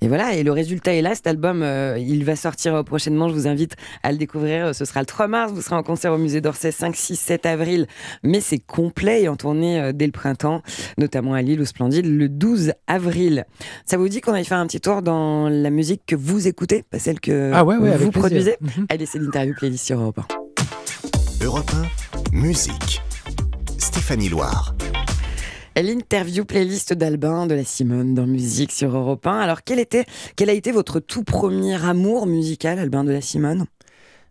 et 0.00 0.08
voilà, 0.08 0.34
et 0.34 0.42
le 0.42 0.52
résultat 0.52 0.94
est 0.94 1.02
là. 1.02 1.14
Cet 1.14 1.26
album, 1.26 1.62
euh, 1.62 1.98
il 1.98 2.24
va 2.24 2.36
sortir 2.36 2.74
euh, 2.74 2.82
prochainement. 2.82 3.28
Je 3.28 3.34
vous 3.34 3.46
invite 3.46 3.74
à 4.02 4.12
le 4.12 4.18
découvrir. 4.18 4.74
Ce 4.74 4.84
sera 4.84 5.00
le 5.00 5.06
3 5.06 5.28
mars. 5.28 5.52
Vous 5.52 5.62
serez 5.62 5.76
en 5.76 5.82
concert 5.82 6.12
au 6.12 6.18
musée 6.18 6.40
d'Orsay 6.40 6.72
5, 6.72 6.94
6, 6.94 7.16
7 7.16 7.46
avril. 7.46 7.86
Mais 8.22 8.40
c'est 8.40 8.58
complet 8.58 9.22
et 9.22 9.28
en 9.28 9.36
tournée 9.36 9.80
euh, 9.80 9.92
dès 9.92 10.06
le 10.06 10.12
printemps, 10.12 10.62
notamment 10.98 11.34
à 11.34 11.42
Lille 11.42 11.60
au 11.60 11.64
Splendide, 11.64 12.06
le 12.06 12.28
12 12.28 12.72
avril. 12.86 13.44
Ça 13.86 13.96
vous 13.96 14.08
dit 14.08 14.20
qu'on 14.20 14.32
aille 14.32 14.44
faire 14.44 14.58
un 14.58 14.66
petit 14.66 14.80
tour 14.80 15.02
dans 15.02 15.48
la 15.48 15.70
musique 15.70 16.02
que 16.06 16.16
vous 16.16 16.48
écoutez, 16.48 16.82
pas 16.82 16.98
celle 16.98 17.20
que 17.20 17.52
ah 17.54 17.64
ouais, 17.64 17.76
ouais, 17.76 17.96
vous 17.96 18.10
produisez? 18.10 18.56
Mhm. 18.60 18.86
Allez, 18.88 19.06
c'est 19.06 19.18
l'interview 19.18 19.54
playlist 19.54 19.86
sur 19.86 20.00
Europe 20.00 20.20
1. 21.40 21.44
Europe 21.44 21.70
1, 22.32 22.36
musique. 22.36 23.02
Stéphanie 23.78 24.28
Loire. 24.28 24.74
L'interview 25.76 26.44
playlist 26.44 26.92
d'Albin 26.92 27.46
de 27.46 27.54
la 27.54 27.64
Simone 27.64 28.14
dans 28.14 28.26
Musique 28.26 28.70
sur 28.70 28.96
Europe 28.96 29.26
1. 29.26 29.38
Alors, 29.40 29.64
quel, 29.64 29.80
était, 29.80 30.04
quel 30.36 30.48
a 30.48 30.52
été 30.52 30.70
votre 30.70 31.00
tout 31.00 31.24
premier 31.24 31.74
amour 31.84 32.26
musical, 32.26 32.78
Albin 32.78 33.02
de 33.02 33.10
la 33.10 33.20
Simone? 33.20 33.66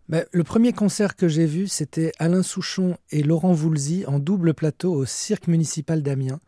Ben, 0.08 0.24
le 0.32 0.42
premier 0.44 0.72
concert 0.72 1.16
que 1.16 1.28
j'ai 1.28 1.46
vu, 1.46 1.66
c'était 1.68 2.12
Alain 2.18 2.42
Souchon 2.42 2.96
et 3.10 3.22
Laurent 3.22 3.52
Voulzy 3.52 4.04
en 4.06 4.18
double 4.18 4.54
plateau 4.54 4.92
au 4.94 5.04
Cirque 5.04 5.46
municipal 5.46 6.02
d'Amiens. 6.02 6.40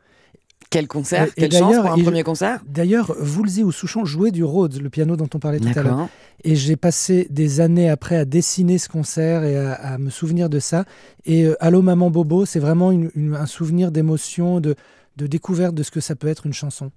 Quel 0.71 0.89
concert? 0.89 1.25
Et- 1.25 1.29
et 1.29 1.33
Quelle 1.49 1.53
chance 1.53 1.69
d'ailleurs, 1.71 1.83
pour 1.85 1.93
un 1.93 2.03
premier 2.03 2.23
concert? 2.23 2.61
D'ailleurs, 2.67 3.15
Voulzy 3.19 3.63
ou 3.63 3.73
Souchon 3.73 4.05
jouaient 4.05 4.31
du 4.33 4.45
Rhodes, 4.45 4.81
le 4.83 4.91
piano 4.91 5.17
dont 5.17 5.29
on 5.35 5.39
parlait 5.39 5.61
tout 5.61 5.69
à 5.79 5.83
l'heure. 5.83 6.09
Et 6.45 6.55
j'ai 6.55 6.77
passé 6.77 7.27
des 7.31 7.61
années 7.61 7.91
après 7.91 8.17
à 8.17 8.25
dessiner 8.25 8.79
ce 8.79 8.89
concert 8.89 9.45
et 9.45 9.57
à, 9.57 9.99
me 9.99 10.11
souvenir 10.11 10.49
de 10.49 10.59
ça. 10.59 10.85
Et 11.25 11.45
euh, 11.47 11.57
Allô 11.61 11.83
Maman 11.83 12.11
Bobo, 12.11 12.45
c'est 12.45 12.61
vraiment 12.61 12.91
un 12.91 13.47
souvenir 13.47 13.91
d'émotion, 13.91 14.61
de, 14.61 14.75
de 15.17 15.27
découverte 15.27 15.75
de 15.75 15.83
ce 15.83 15.91
que 15.91 16.01
ça 16.01 16.15
peut 16.15 16.29
être 16.29 16.47
une 16.47 16.53
chanson. 16.53 16.91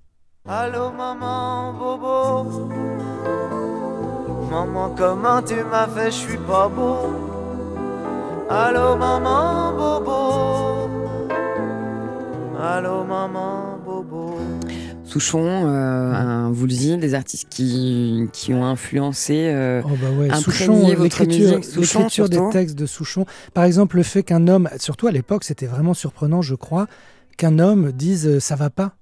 Allô 0.47 0.91
maman 0.91 1.73
bobo 1.73 2.69
Maman 4.49 4.95
comment 4.95 5.41
tu 5.41 5.55
m'as 5.63 5.87
fait, 5.87 6.11
je 6.11 6.15
suis 6.15 6.37
pas 6.37 6.67
beau 6.69 7.13
Allô 8.49 8.95
maman 8.95 9.73
bobo 9.73 10.89
Allô 12.57 13.03
maman 13.03 13.68
Souchon, 15.09 15.65
euh, 15.67 16.13
un 16.13 16.49
Woolsey, 16.51 16.97
des 16.97 17.13
artistes 17.15 17.47
qui, 17.49 18.27
qui 18.31 18.53
ont 18.53 18.63
influencé. 18.65 19.49
euh, 19.53 19.81
Oh 19.85 19.89
bah 20.01 20.09
ouais, 20.11 20.29
Souchon, 20.35 20.75
votre 20.89 21.03
l'écriture, 21.03 21.57
musique, 21.57 21.65
Souchon, 21.65 21.99
l'écriture 21.99 22.29
des 22.29 22.37
textes 22.51 22.77
de 22.77 22.85
Souchon. 22.85 23.25
Par 23.53 23.63
exemple, 23.63 23.97
le 23.97 24.03
fait 24.03 24.23
qu'un 24.23 24.47
homme, 24.47 24.69
surtout 24.77 25.07
à 25.07 25.11
l'époque, 25.11 25.43
c'était 25.43 25.65
vraiment 25.65 25.93
surprenant, 25.93 26.41
je 26.41 26.55
crois, 26.55 26.87
qu'un 27.37 27.57
homme 27.59 27.91
dise 27.91 28.27
euh, 28.27 28.39
ça 28.39 28.55
va 28.55 28.69
pas. 28.69 28.93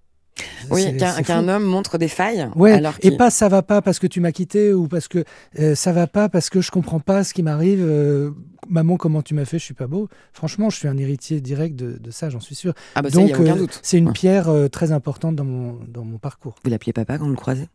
Oui, 0.72 0.98
qu'un 1.26 1.48
homme 1.48 1.64
montre 1.64 1.98
des 1.98 2.08
failles. 2.08 2.50
Ouais, 2.56 2.74
alors 2.74 2.94
et 3.02 3.12
pas 3.12 3.30
ça 3.30 3.50
va 3.50 3.62
pas 3.62 3.82
parce 3.82 4.00
que 4.00 4.08
tu 4.08 4.20
m'as 4.22 4.32
quitté 4.32 4.74
ou 4.74 4.88
parce 4.88 5.08
que 5.08 5.24
euh, 5.60 5.76
ça 5.76 5.92
va 5.92 6.08
pas 6.08 6.30
parce 6.30 6.50
que 6.50 6.62
je 6.62 6.72
comprends 6.72 7.00
pas 7.00 7.24
ce 7.24 7.34
qui 7.34 7.44
m'arrive. 7.44 7.84
euh, 7.84 8.32
maman, 8.70 8.98
comment 8.98 9.22
tu 9.22 9.34
m'as 9.34 9.46
fait 9.46 9.60
Je 9.60 9.64
suis 9.64 9.74
pas 9.74 9.88
beau. 9.88 10.10
Franchement, 10.34 10.70
je 10.70 10.78
suis 10.78 10.88
un 10.88 10.98
héritier 10.98 11.40
direct 11.42 11.76
de, 11.76 11.98
de 11.98 12.12
ça, 12.12 12.30
j'en 12.30 12.40
suis 12.42 12.56
sûr. 12.56 12.74
Ah 12.96 13.02
bah 13.02 13.10
Donc, 13.10 13.32
euh, 13.40 13.66
c'est 13.82 13.98
une 13.98 14.08
Ouais. 14.08 14.14
pierre 14.14 14.50
très 14.72 14.92
importante 14.92 15.36
dans 15.36 15.46
mon, 15.46 15.80
dans 15.88 16.04
mon 16.04 16.18
parcours. 16.18 16.56
Vous 16.64 16.70
l'appelez 16.70 16.94
papa 16.94 17.18
quand 17.18 17.26
vous 17.26 17.32
le 17.32 17.38
croisez? 17.38 17.68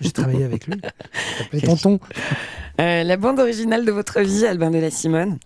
J'ai 0.00 0.10
travaillé 0.10 0.42
avec 0.44 0.66
lui. 0.66 0.80
Tonton. 1.64 2.00
Euh, 2.80 3.04
La 3.04 3.16
bande 3.16 3.38
originale 3.38 3.84
de 3.84 3.92
votre 3.92 4.20
vie, 4.20 4.44
Albin 4.46 4.70
de 4.70 4.78
la 4.78 4.90
Simone? 4.90 5.38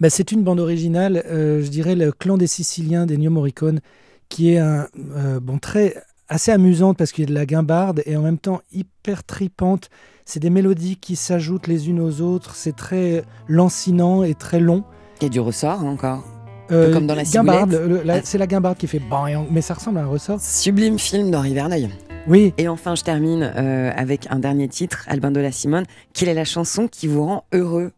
Bah, 0.00 0.10
c'est 0.10 0.30
une 0.32 0.42
bande 0.44 0.60
originale, 0.60 1.24
euh, 1.26 1.60
je 1.62 1.68
dirais 1.68 1.96
le 1.96 2.12
clan 2.12 2.36
des 2.36 2.46
Siciliens 2.46 3.06
d'Ennio 3.06 3.30
Morricone, 3.30 3.80
qui 4.28 4.52
est 4.54 4.58
un 4.58 4.86
euh, 5.16 5.40
bon 5.40 5.58
très 5.58 5.94
assez 6.28 6.50
amusante 6.50 6.96
parce 6.98 7.12
qu'il 7.12 7.22
y 7.24 7.26
a 7.26 7.30
de 7.30 7.34
la 7.34 7.46
guimbarde 7.46 8.02
et 8.06 8.16
en 8.16 8.22
même 8.22 8.38
temps 8.38 8.60
hyper 8.72 9.24
tripante. 9.24 9.90
C'est 10.24 10.40
des 10.40 10.50
mélodies 10.50 10.96
qui 10.96 11.14
s'ajoutent 11.14 11.68
les 11.68 11.88
unes 11.88 12.00
aux 12.00 12.20
autres. 12.20 12.56
C'est 12.56 12.74
très 12.74 13.24
lancinant 13.46 14.24
et 14.24 14.34
très 14.34 14.58
long. 14.58 14.82
Il 15.20 15.24
y 15.24 15.26
a 15.26 15.30
du 15.30 15.40
ressort 15.40 15.80
hein, 15.80 15.90
encore. 15.90 16.24
Euh, 16.72 16.92
comme 16.92 17.06
dans 17.06 17.14
la 17.14 17.22
guimbarde, 17.22 18.02
Ah. 18.08 18.20
c'est 18.24 18.38
la 18.38 18.48
guimbarde 18.48 18.76
qui 18.76 18.88
fait 18.88 18.98
bang, 18.98 19.46
mais 19.52 19.60
ça 19.62 19.74
ressemble 19.74 19.98
à 19.98 20.02
un 20.02 20.06
ressort. 20.06 20.40
Sublime 20.40 20.98
film 20.98 21.30
d'Henri 21.30 21.54
Verneuil. 21.54 21.88
Oui, 22.26 22.52
Et 22.58 22.66
enfin, 22.66 22.96
je 22.96 23.04
termine 23.04 23.52
euh, 23.56 23.92
avec 23.94 24.26
un 24.30 24.40
dernier 24.40 24.66
titre, 24.66 25.04
Albin 25.06 25.30
de 25.30 25.38
la 25.38 25.52
Simone. 25.52 25.84
Quelle 26.12 26.28
est 26.28 26.34
la 26.34 26.44
chanson 26.44 26.88
qui 26.88 27.06
vous 27.06 27.24
rend 27.24 27.44
heureux? 27.52 27.92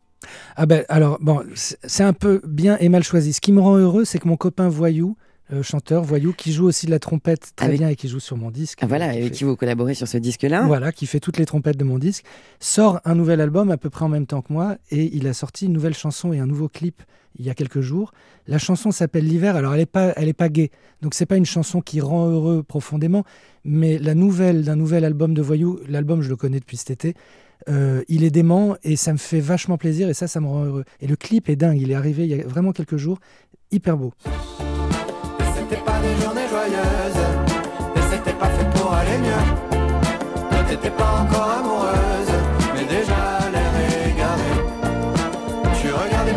Ah 0.57 0.67
ben 0.67 0.85
alors 0.91 1.17
bon, 1.23 1.41
c'est 1.55 2.05
un 2.05 2.13
peu 2.13 2.43
bien 2.47 2.77
et 2.81 2.91
mal 2.91 3.03
choisi. 3.03 3.33
Ce 3.33 3.41
qui 3.41 3.53
me 3.53 3.61
rend 3.63 3.77
heureux, 3.79 4.05
c'est 4.05 4.19
que 4.19 4.29
mon 4.29 4.37
copain 4.37 4.69
Voyou, 4.69 5.17
euh, 5.53 5.63
chanteur 5.63 6.03
Voyou, 6.05 6.33
qui 6.33 6.53
joue 6.53 6.67
aussi 6.67 6.87
de 6.87 6.91
la 6.91 6.99
trompette 6.99 7.53
très 7.57 7.67
Avec- 7.67 7.79
bien 7.79 7.89
et 7.89 7.97
qui 7.97 8.09
joue 8.09 8.21
sur 8.21 8.37
mon 8.37 8.51
disque. 8.51 8.79
Ah, 8.83 8.87
Voilà, 8.87 9.09
qui 9.13 9.19
avec 9.19 9.25
fait- 9.33 9.39
qui 9.39 9.45
vous 9.45 9.57
collaborez 9.57 9.95
sur 9.95 10.07
ce 10.09 10.19
disque-là. 10.19 10.67
Voilà, 10.67 10.93
qui 10.93 11.07
fait 11.07 11.21
toutes 11.21 11.39
les 11.39 11.47
trompettes 11.47 11.77
de 11.77 11.85
mon 11.85 11.99
disque, 11.99 12.25
sort 12.61 13.01
un 13.05 13.15
nouvel 13.15 13.41
album 13.41 13.71
à 13.71 13.77
peu 13.77 13.91
près 13.91 14.05
en 14.05 14.09
même 14.09 14.27
temps 14.27 14.43
que 14.43 14.53
moi 14.53 14.77
et 14.91 15.15
il 15.17 15.27
a 15.27 15.33
sorti 15.33 15.67
une 15.67 15.73
nouvelle 15.73 15.95
chanson 15.95 16.33
et 16.33 16.39
un 16.39 16.47
nouveau 16.47 16.69
clip 16.69 17.03
il 17.39 17.47
y 17.47 17.51
a 17.51 17.55
quelques 17.55 17.81
jours. 17.83 18.13
La 18.49 18.59
chanson 18.59 18.91
s'appelle 18.91 19.25
L'hiver. 19.25 19.55
Alors 19.55 19.75
elle 19.75 19.81
est 19.81 19.87
pas, 19.87 20.13
elle 20.17 20.29
est 20.29 20.33
pas 20.33 20.49
gaie, 20.49 20.71
donc 21.03 21.15
c'est 21.15 21.27
pas 21.27 21.37
une 21.37 21.47
chanson 21.47 21.81
qui 21.81 22.01
rend 22.01 22.27
heureux 22.29 22.63
profondément, 22.63 23.23
mais 23.65 23.99
la 23.99 24.15
nouvelle 24.15 24.65
d'un 24.65 24.75
nouvel 24.77 25.05
album 25.05 25.35
de 25.35 25.43
Voyou, 25.43 25.79
l'album 25.89 26.21
je 26.23 26.29
le 26.31 26.37
connais 26.37 26.59
depuis 26.61 26.77
cet 26.77 26.91
été. 26.91 27.15
euh, 27.69 28.03
il 28.09 28.23
est 28.25 28.31
dément 28.31 28.77
et 28.83 28.97
ça 28.97 29.13
me 29.13 29.19
fait 29.19 29.41
vachement 29.41 29.77
plaisir 29.79 30.09
et 30.09 30.15
ça, 30.15 30.27
ça 30.29 30.41
me 30.41 30.47
rend 30.47 30.65
heureux. 30.65 30.85
Et 31.01 31.07
le 31.07 31.17
clip 31.17 31.49
est 31.49 31.57
dingue, 31.57 31.81
il 31.81 31.91
est 31.91 31.95
arrivé 31.95 32.25
il 32.25 32.31
y 32.37 32.41
a 32.41 32.47
vraiment 32.47 32.73
quelques 32.73 32.97
jours, 32.97 33.19
hyper 33.71 33.97
beau. 33.97 34.13
Et 36.05 36.07
c'était 36.07 36.15
pas 36.15 36.15
des 36.15 36.23
journées 36.23 36.49
joyeuses 36.49 37.25
Et 37.97 38.01
c'était 38.11 38.37
pas 38.39 38.47
fait 38.49 38.71
pour 38.79 38.93
aller 38.95 39.19
mieux 39.19 40.49
Toi 40.51 40.59
t'étais 40.69 40.91
pas 40.91 41.11
encore 41.23 41.51
amoureuse 41.59 42.35
Mais 42.75 42.85
déjà 42.85 43.51
l'air 43.53 43.73
égaré 44.15 45.81
Tu 45.81 45.89
regardais 45.89 46.33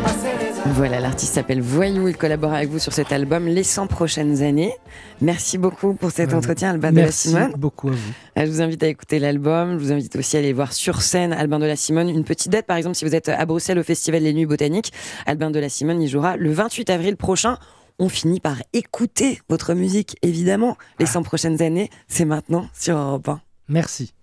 L'artiste 0.99 1.33
s'appelle 1.35 1.61
Voyou. 1.61 2.07
Il 2.07 2.17
collabore 2.17 2.53
avec 2.53 2.69
vous 2.69 2.79
sur 2.79 2.91
cet 2.93 3.11
album 3.11 3.45
Les 3.45 3.63
100 3.63 3.85
prochaines 3.87 4.41
années. 4.41 4.73
Merci 5.21 5.57
beaucoup 5.59 5.93
pour 5.93 6.09
cet 6.11 6.33
Euh, 6.33 6.37
entretien, 6.37 6.71
Albin 6.71 6.91
de 6.91 6.95
la 6.97 7.01
Merci 7.03 7.29
Simone. 7.29 7.53
beaucoup 7.57 7.89
à 7.89 7.91
vous. 7.91 7.97
Euh, 8.37 8.45
Je 8.45 8.51
vous 8.51 8.61
invite 8.61 8.81
à 8.81 8.87
écouter 8.87 9.19
l'album. 9.19 9.77
Je 9.77 9.83
vous 9.85 9.91
invite 9.91 10.15
aussi 10.15 10.37
à 10.37 10.39
aller 10.39 10.53
voir 10.53 10.73
sur 10.73 11.01
scène 11.03 11.33
Albin 11.33 11.59
de 11.59 11.65
la 11.65 11.75
Simone. 11.75 12.09
Une 12.09 12.23
petite 12.23 12.51
date, 12.51 12.65
par 12.65 12.77
exemple, 12.77 12.95
si 12.95 13.05
vous 13.05 13.13
êtes 13.15 13.29
à 13.29 13.45
Bruxelles 13.45 13.77
au 13.77 13.83
Festival 13.83 14.23
des 14.23 14.33
Nuits 14.33 14.45
Botaniques, 14.47 14.91
Albin 15.27 15.51
de 15.51 15.59
la 15.59 15.69
Simone 15.69 16.01
y 16.01 16.07
jouera 16.07 16.35
le 16.37 16.51
28 16.51 16.89
avril 16.89 17.15
prochain. 17.15 17.57
On 18.03 18.09
finit 18.09 18.39
par 18.39 18.57
écouter 18.73 19.39
votre 19.47 19.75
musique, 19.75 20.17
évidemment. 20.23 20.75
Les 20.97 21.05
100 21.05 21.21
prochaines 21.21 21.61
années, 21.61 21.91
c'est 22.07 22.25
maintenant 22.25 22.65
sur 22.73 22.97
Europe 22.97 23.29
1. 23.29 23.41
Merci. 23.67 24.15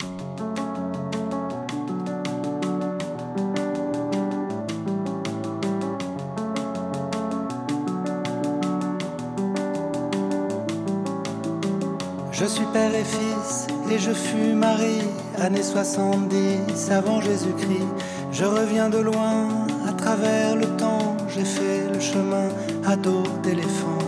Je 12.32 12.44
suis 12.46 12.64
père 12.72 12.92
et 12.92 13.04
fils 13.04 13.68
et 13.92 13.98
je 14.00 14.10
fus 14.10 14.54
mari, 14.54 14.98
années 15.36 15.62
70 15.62 16.90
avant 16.90 17.20
Jésus-Christ. 17.20 17.86
Je 18.32 18.44
reviens 18.44 18.90
de 18.90 18.98
loin, 18.98 19.68
à 19.86 19.92
travers 19.92 20.56
le 20.56 20.66
temps, 20.76 21.16
j'ai 21.28 21.44
fait 21.44 21.88
le 21.92 22.00
chemin 22.00 22.48
à 22.88 22.96
d'éléphant. 22.96 23.98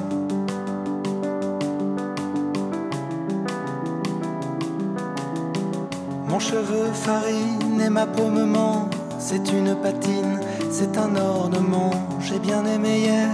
Mon 6.27 6.39
cheveu 6.39 6.87
farine 6.95 7.79
et 7.85 7.91
ma 7.91 8.07
peau 8.07 8.29
me 8.31 8.47
ment, 8.47 8.89
c'est 9.19 9.53
une 9.53 9.75
patine, 9.83 10.41
c'est 10.71 10.97
un 10.97 11.15
ornement. 11.15 11.91
J'ai 12.21 12.39
bien 12.39 12.65
aimé 12.65 13.01
hier, 13.01 13.29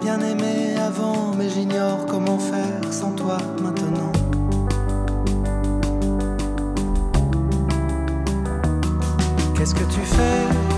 bien 0.00 0.20
aimé 0.20 0.76
avant, 0.78 1.32
mais 1.36 1.48
j'ignore 1.50 2.06
comment 2.06 2.38
faire 2.38 2.92
sans 2.92 3.10
toi 3.10 3.38
maintenant. 3.60 4.12
Qu'est-ce 9.56 9.74
que 9.74 9.84
tu 9.84 10.00
fais? 10.00 10.71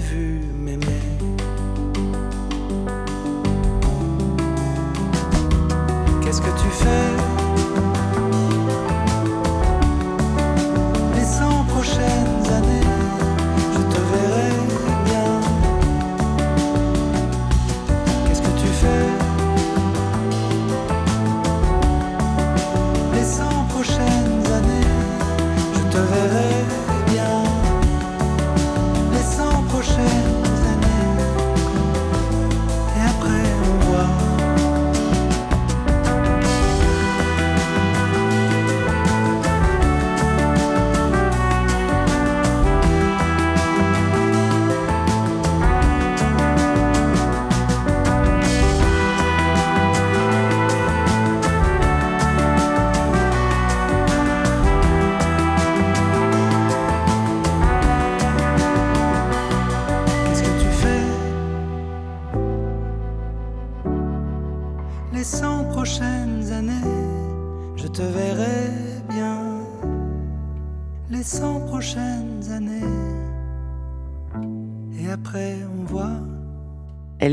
Je 0.00 0.08
t'ai 0.08 0.14
vu 0.14 0.29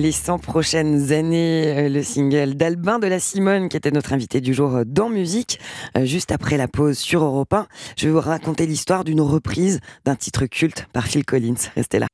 Les 0.08 0.14
100 0.14 0.40
prochaines 0.40 1.12
années, 1.12 1.68
euh, 1.68 1.90
le 1.90 2.02
single 2.02 2.54
d'Albin 2.54 2.98
de 2.98 3.08
la 3.08 3.20
Simone, 3.20 3.68
qui 3.68 3.76
était 3.76 3.92
notre 3.92 4.14
invité 4.14 4.40
du 4.40 4.54
jour 4.54 4.74
euh, 4.74 4.84
dans 4.86 5.10
Musique, 5.10 5.60
euh, 5.98 6.06
juste 6.06 6.32
après 6.32 6.56
la 6.56 6.70
pause 6.70 6.98
sur 6.98 7.26
Europe 7.26 7.52
1. 7.52 7.68
Je 7.98 8.06
vais 8.08 8.14
vous 8.14 8.22
raconter 8.22 8.66
l'histoire 8.66 9.04
d'une 9.04 9.20
reprise 9.20 9.82
d'un 10.06 10.16
titre 10.16 10.46
culte 10.46 10.88
par 10.94 11.08
Phil 11.08 11.26
Collins. 11.26 11.56
Restez 11.76 12.00
là. 12.00 12.08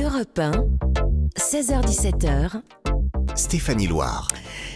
Europe 0.00 0.38
1, 0.38 0.52
16h-17h, 1.36 2.60
Stéphanie 3.34 3.86
Loire. 3.86 4.28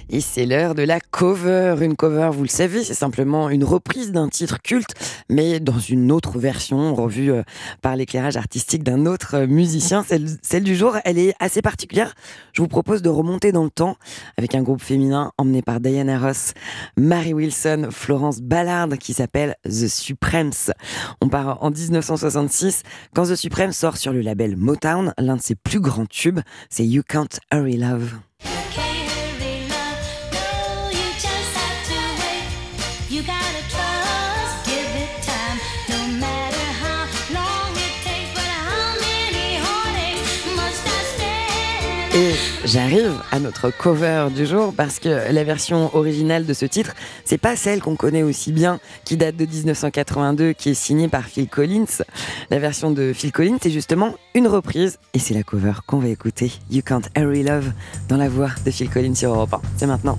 Et 0.09 0.21
c'est 0.21 0.47
l'heure 0.47 0.75
de 0.75 0.83
la 0.83 1.01
cover. 1.01 1.75
Une 1.81 1.97
cover, 1.97 2.31
vous 2.33 2.43
le 2.43 2.49
savez, 2.49 2.85
c'est 2.85 2.95
simplement 2.95 3.51
une 3.51 3.65
reprise 3.65 4.13
d'un 4.13 4.29
titre 4.29 4.63
culte, 4.63 4.95
mais 5.29 5.59
dans 5.59 5.79
une 5.79 6.13
autre 6.13 6.39
version, 6.39 6.95
revue 6.95 7.33
euh, 7.33 7.43
par 7.83 7.97
l'éclairage 7.97 8.37
artistique 8.37 8.85
d'un 8.85 9.05
autre 9.05 9.35
euh, 9.35 9.47
musicien. 9.49 10.05
Celle, 10.43 10.63
du 10.63 10.77
jour, 10.77 10.97
elle 11.05 11.19
est 11.19 11.35
assez 11.41 11.61
particulière. 11.61 12.15
Je 12.53 12.63
vous 12.63 12.69
propose 12.69 13.03
de 13.03 13.09
remonter 13.09 13.51
dans 13.51 13.65
le 13.65 13.71
temps 13.71 13.97
avec 14.37 14.55
un 14.55 14.63
groupe 14.63 14.81
féminin 14.81 15.33
emmené 15.39 15.61
par 15.61 15.81
Diana 15.81 16.19
Ross, 16.19 16.55
Mary 16.97 17.35
Wilson, 17.35 17.89
Florence 17.91 18.41
Ballard, 18.41 18.91
qui 19.01 19.13
s'appelle 19.13 19.57
The 19.65 19.89
Supremes. 19.89 20.73
On 21.21 21.29
part 21.29 21.63
en 21.65 21.71
1966, 21.71 22.85
quand 23.13 23.25
The 23.25 23.35
Supremes 23.35 23.73
sort 23.73 23.97
sur 23.97 24.13
le 24.13 24.21
label 24.21 24.57
Motown, 24.57 25.13
l'un 25.19 25.37
de 25.37 25.43
ses 25.43 25.57
plus 25.57 25.81
grands 25.81 26.07
tubes, 26.07 26.41
c'est 26.71 26.87
You 26.87 27.03
Can't 27.07 27.41
Hurry 27.53 27.77
Love. 27.77 28.21
Et 42.17 42.33
j'arrive 42.65 43.13
à 43.31 43.39
notre 43.39 43.71
cover 43.71 44.29
du 44.35 44.47
jour 44.47 44.73
parce 44.75 44.99
que 44.99 45.31
la 45.31 45.45
version 45.45 45.95
originale 45.95 46.47
de 46.47 46.55
ce 46.55 46.65
titre, 46.65 46.95
c'est 47.27 47.37
pas 47.37 47.57
celle 47.57 47.83
qu'on 47.83 47.95
connaît 47.95 48.23
aussi 48.23 48.53
bien, 48.53 48.81
qui 49.05 49.19
date 49.19 49.37
de 49.37 49.45
1982, 49.45 50.55
qui 50.55 50.71
est 50.71 50.75
signée 50.75 51.09
par 51.09 51.25
Phil 51.25 51.47
Collins. 51.47 51.85
La 52.49 52.59
version 52.59 52.91
de 52.91 53.13
Phil 53.13 53.33
Collins, 53.33 53.59
c'est 53.61 53.71
justement 53.71 54.15
une 54.35 54.49
reprise 54.49 54.99
et 55.13 55.19
c'est 55.19 55.35
la 55.35 55.43
cover 55.43 55.75
qu'on 55.87 55.99
va 55.99 56.09
écouter. 56.09 56.53
You 56.71 56.81
Can't 56.83 57.03
Hurry 57.19 57.43
Love 57.43 57.73
dans 58.09 58.17
la 58.17 58.31
voix 58.31 58.49
de 58.65 58.71
Phil 58.71 58.89
Collins 58.89 59.15
sur 59.15 59.35
Europe 59.35 59.53
1. 59.53 59.61
C'est 59.77 59.87
maintenant. 59.87 60.19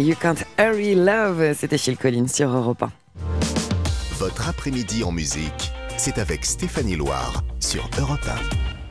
You 0.00 0.14
Can't 0.18 0.36
Hurry 0.58 0.94
Love, 0.94 1.54
c'était 1.54 1.76
Phil 1.76 1.98
Collins 1.98 2.28
sur 2.28 2.48
Europe 2.48 2.82
1. 2.82 2.90
Votre 4.18 4.48
après-midi 4.48 5.04
en 5.04 5.12
musique, 5.12 5.72
c'est 5.98 6.16
avec 6.18 6.46
Stéphanie 6.46 6.96
Loire 6.96 7.44
sur 7.58 7.86
Europe 7.98 8.30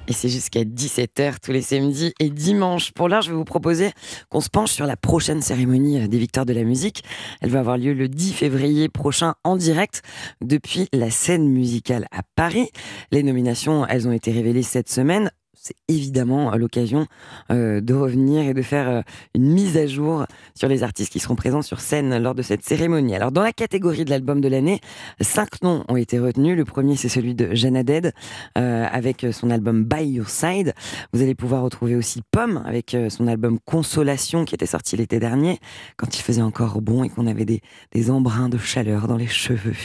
Et 0.08 0.14
c'est 0.14 0.30
jusqu'à 0.30 0.64
17h 0.64 1.38
tous 1.42 1.52
les 1.52 1.64
samedis 1.64 2.14
et 2.20 2.30
dimanches. 2.30 2.92
Pour 2.92 3.10
l'heure, 3.10 3.24
je 3.24 3.32
vais 3.32 3.36
vous 3.36 3.44
proposer 3.44 3.92
qu'on 4.30 4.40
se 4.40 4.50
penche 4.50 4.72
sur 4.72 4.86
la 4.86 4.98
prochaine 4.98 5.42
cérémonie 5.42 6.00
euh, 6.00 6.08
des 6.08 6.20
Victoires 6.20 6.46
de 6.46 6.54
la 6.54 6.64
musique. 6.64 7.04
Elle 7.42 7.50
va 7.50 7.62
avoir 7.62 7.80
lieu 7.80 7.94
le 7.94 8.08
10 8.08 8.34
février 8.34 8.88
prochain 8.88 9.34
en 9.44 9.56
direct 9.56 10.04
depuis 10.42 10.90
la 10.94 11.10
scène 11.10 11.50
musicale 11.50 12.06
à 12.12 12.22
Paris. 12.36 12.70
Les 13.12 13.24
nominations, 13.24 13.88
elles 13.88 14.08
ont 14.08 14.12
été 14.12 14.32
révélées 14.32 14.64
cette 14.64 14.90
semaine. 14.90 15.32
C'est 15.62 15.76
évidemment 15.90 16.56
l'occasion 16.56 17.06
euh, 17.52 17.82
de 17.82 17.94
revenir 17.94 18.48
et 18.48 18.54
de 18.54 18.62
faire 18.62 18.88
euh, 18.88 19.02
une 19.36 19.52
mise 19.52 19.76
à 19.76 19.88
jour 19.88 20.26
sur 20.56 20.70
les 20.70 20.84
artistes 20.84 21.12
qui 21.12 21.20
seront 21.20 21.36
présents 21.36 21.62
sur 21.62 21.82
scène 21.82 22.18
lors 22.18 22.34
de 22.34 22.42
cette 22.42 22.64
cérémonie. 22.64 23.14
Alors, 23.14 23.34
dans 23.34 23.44
la 23.44 23.52
catégorie 23.52 24.06
de 24.06 24.10
l'album 24.10 24.40
de 24.40 24.48
l'année, 24.48 24.80
cinq 25.20 25.62
noms 25.62 25.84
ont 25.90 25.98
été 25.98 26.18
retenus. 26.18 26.56
Le 26.56 26.64
premier, 26.64 26.96
c'est 26.96 27.10
celui 27.10 27.36
de 27.36 27.54
Jana 27.54 27.84
Dead, 27.84 28.14
euh, 28.58 28.88
avec 28.90 29.28
son 29.34 29.50
album 29.50 29.84
By 29.84 30.06
Your 30.06 30.30
Side. 30.30 30.74
Vous 31.12 31.22
allez 31.22 31.36
pouvoir 31.36 31.64
retrouver 31.64 31.98
aussi 31.98 32.22
Pomme, 32.32 32.64
avec 32.66 32.94
euh, 32.94 33.10
son 33.10 33.28
album 33.28 33.60
Consolation, 33.66 34.46
qui 34.46 34.56
était 34.56 34.66
sorti 34.66 34.96
l'été 34.96 35.20
dernier, 35.20 35.60
quand 35.98 36.18
il 36.18 36.22
faisait 36.22 36.42
encore 36.42 36.82
bon 36.82 37.04
et 37.04 37.10
qu'on 37.10 37.28
avait 37.28 37.46
des 37.46 38.12
embruns 38.12 38.48
de 38.48 38.58
chaleur 38.58 39.10
dans 39.10 39.18
les 39.18 39.28
cheveux. 39.28 39.76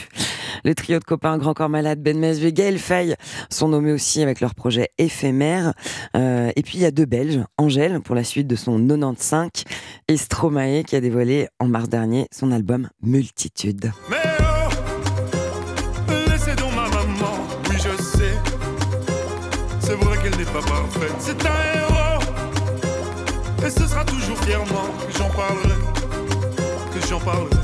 Le 0.65 0.75
trio 0.75 0.99
de 0.99 1.05
copains 1.05 1.39
Grand 1.39 1.55
Corps 1.55 1.69
Malade, 1.69 2.03
Ben 2.03 2.19
Mesve 2.19 2.45
et 2.45 2.53
Gaël 2.53 2.79
sont 3.51 3.69
nommés 3.69 3.93
aussi 3.93 4.23
avec 4.23 4.41
leur 4.41 4.55
projet 4.55 4.91
éphémère. 4.99 5.73
Euh, 6.17 6.51
et 6.55 6.63
puis 6.63 6.79
il 6.79 6.81
y 6.83 6.87
a 6.87 6.91
deux 6.91 7.07
Belges, 7.07 7.41
Angèle 7.59 8.01
pour 8.01 8.15
la 8.15 8.25
suite 8.25 8.47
de 8.47 8.57
son 8.57 8.79
95 8.79 9.65
et 10.09 10.17
Stromae 10.17 10.83
qui 10.85 10.97
a 10.97 11.01
dévoilé 11.01 11.49
en 11.59 11.67
mars 11.67 11.89
dernier 11.89 12.27
son 12.33 12.53
album 12.53 12.89
Multitude. 13.03 13.93
C'est 21.19 21.47
un 21.47 21.59
héros. 21.75 22.21
Et 23.67 23.71
ce 23.71 23.87
sera 23.87 24.05
toujours 24.05 24.39
fièrement 24.45 24.89
que 25.07 25.19
j'en 25.19 25.31
parlerai, 25.31 25.81
que 26.93 27.07
j'en 27.09 27.21
parlerai. 27.21 27.57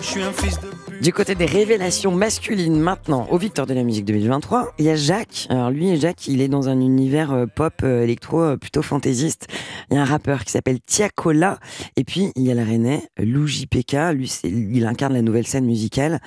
Je 0.00 0.06
suis 0.06 0.22
un 0.22 0.32
fils 0.32 0.58
de. 0.60 0.81
Du 1.02 1.12
côté 1.12 1.34
des 1.34 1.46
révélations 1.46 2.12
masculines 2.12 2.78
maintenant, 2.78 3.26
aux 3.28 3.36
Victoires 3.36 3.66
de 3.66 3.74
la 3.74 3.82
musique 3.82 4.04
2023, 4.04 4.74
il 4.78 4.84
y 4.84 4.88
a 4.88 4.94
Jacques. 4.94 5.48
Alors 5.50 5.68
lui, 5.68 5.96
Jacques, 5.96 6.28
il 6.28 6.40
est 6.40 6.46
dans 6.46 6.68
un 6.68 6.78
univers 6.78 7.32
euh, 7.32 7.46
pop 7.46 7.72
euh, 7.82 8.04
électro 8.04 8.40
euh, 8.40 8.56
plutôt 8.56 8.82
fantaisiste. 8.82 9.48
Il 9.90 9.96
y 9.96 9.98
a 9.98 10.02
un 10.02 10.04
rappeur 10.04 10.44
qui 10.44 10.52
s'appelle 10.52 10.78
Tiakola. 10.80 11.58
Et 11.96 12.04
puis, 12.04 12.30
il 12.36 12.44
y 12.44 12.52
a 12.52 12.54
le 12.54 12.62
Rennais, 12.62 13.02
Lou 13.18 13.48
JPK. 13.48 13.96
Lui, 14.14 14.32
il 14.44 14.86
incarne 14.86 15.14
la 15.14 15.22
nouvelle 15.22 15.46
scène 15.46 15.64
musicale 15.64 16.20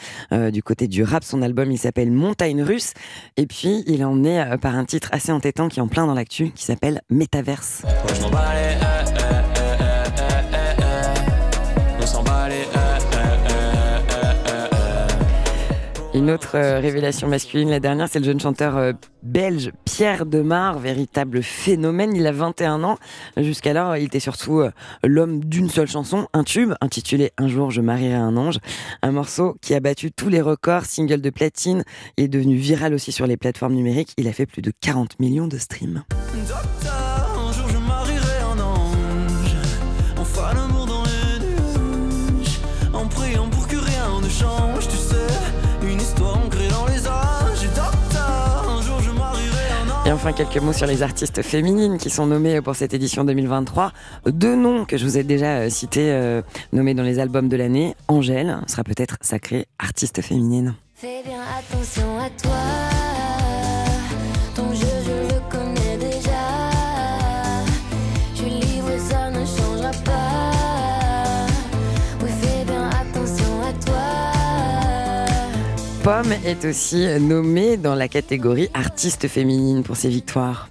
du 0.51 0.61
côté 0.61 0.89
du 0.89 1.03
rap. 1.03 1.23
Son 1.23 1.41
album, 1.41 1.71
il 1.71 1.77
s'appelle 1.77 2.11
Montagne 2.11 2.61
Russe. 2.61 2.91
Et 3.37 3.47
puis, 3.47 3.85
il 3.87 4.01
est 4.01 4.03
emmené 4.03 4.41
euh, 4.41 4.57
par 4.57 4.75
un 4.75 4.83
titre 4.83 5.07
assez 5.13 5.31
entêtant 5.31 5.69
qui 5.69 5.79
est 5.79 5.81
en 5.81 5.87
plein 5.87 6.05
dans 6.05 6.13
l'actu, 6.13 6.51
qui 6.51 6.65
s'appelle 6.65 7.01
Métaverse. 7.09 7.83
Une 16.15 16.31
autre 16.31 16.55
euh, 16.55 16.79
révélation 16.79 17.27
masculine, 17.27 17.69
la 17.69 17.81
dernière, 17.81 18.07
c'est 18.07 18.19
le 18.19 18.25
jeune 18.25 18.39
chanteur 18.39 18.77
euh, 18.77 18.93
belge 19.21 19.73
Pierre 19.83 20.25
Demar, 20.25 20.79
véritable 20.79 21.43
phénomène. 21.43 22.15
Il 22.15 22.25
a 22.25 22.31
21 22.31 22.85
ans. 22.85 22.97
Jusqu'alors, 23.35 23.97
il 23.97 24.05
était 24.05 24.21
surtout 24.21 24.61
euh, 24.61 24.71
l'homme 25.03 25.43
d'une 25.43 25.69
seule 25.69 25.89
chanson, 25.89 26.29
un 26.31 26.45
tube, 26.45 26.71
intitulé 26.79 27.33
Un 27.37 27.49
jour 27.49 27.69
je 27.69 27.81
marierai 27.81 28.15
un 28.15 28.37
ange. 28.37 28.59
Un 29.01 29.11
morceau 29.11 29.57
qui 29.61 29.73
a 29.73 29.81
battu 29.81 30.13
tous 30.13 30.29
les 30.29 30.39
records, 30.39 30.85
single 30.85 31.19
de 31.19 31.29
platine. 31.29 31.83
Il 32.15 32.23
est 32.23 32.29
devenu 32.29 32.55
viral 32.55 32.93
aussi 32.93 33.11
sur 33.11 33.27
les 33.27 33.35
plateformes 33.35 33.73
numériques. 33.73 34.13
Il 34.15 34.29
a 34.29 34.31
fait 34.31 34.45
plus 34.45 34.61
de 34.61 34.71
40 34.79 35.19
millions 35.19 35.49
de 35.49 35.57
streams. 35.57 36.05
Et 50.07 50.11
enfin, 50.11 50.33
quelques 50.33 50.57
mots 50.57 50.71
sur 50.71 50.85
les 50.85 51.01
artistes 51.01 51.41
féminines 51.41 51.97
qui 51.97 52.11
sont 52.11 52.27
nommées 52.27 52.61
pour 52.61 52.75
cette 52.75 52.93
édition 52.93 53.23
2023. 53.23 53.91
Deux 54.27 54.55
noms 54.55 54.85
que 54.85 54.97
je 54.97 55.03
vous 55.03 55.17
ai 55.17 55.23
déjà 55.23 55.57
euh, 55.57 55.69
cités, 55.69 56.11
euh, 56.11 56.43
nommés 56.73 56.93
dans 56.93 57.01
les 57.01 57.17
albums 57.17 57.49
de 57.49 57.57
l'année. 57.57 57.95
Angèle 58.07 58.59
sera 58.67 58.83
peut-être 58.83 59.17
sacrée 59.21 59.65
artiste 59.79 60.21
féminine. 60.21 60.75
Fais 60.93 61.23
bien 61.25 61.41
attention 61.41 62.19
à 62.19 62.29
toi. 62.29 62.94
Pomme 76.05 76.33
est 76.45 76.63
aussi 76.65 77.07
nommée 77.19 77.77
dans 77.77 77.95
la 77.95 78.07
catégorie 78.07 78.69
artiste 78.75 79.27
féminine 79.27 79.81
pour 79.81 79.97
ses 79.97 80.09
victoires. 80.09 80.69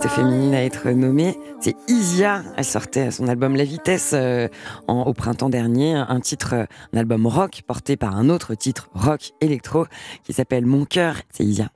Féminine 0.00 0.54
à 0.54 0.64
être 0.64 0.88
nommée, 0.90 1.38
c'est 1.60 1.76
Isia. 1.88 2.42
Elle 2.56 2.64
sortait 2.64 3.10
son 3.10 3.28
album 3.28 3.56
La 3.56 3.64
Vitesse 3.64 4.12
euh, 4.14 4.48
au 4.88 5.12
printemps 5.12 5.50
dernier, 5.50 5.94
un 5.94 6.20
titre, 6.20 6.54
euh, 6.54 6.64
un 6.94 6.98
album 6.98 7.26
rock 7.26 7.62
porté 7.66 7.96
par 7.96 8.16
un 8.16 8.28
autre 8.28 8.54
titre 8.54 8.88
rock 8.94 9.32
électro 9.40 9.86
qui 10.24 10.32
s'appelle 10.32 10.66
Mon 10.66 10.84
cœur. 10.84 11.16
C'est 11.30 11.44
Isia. 11.44 11.68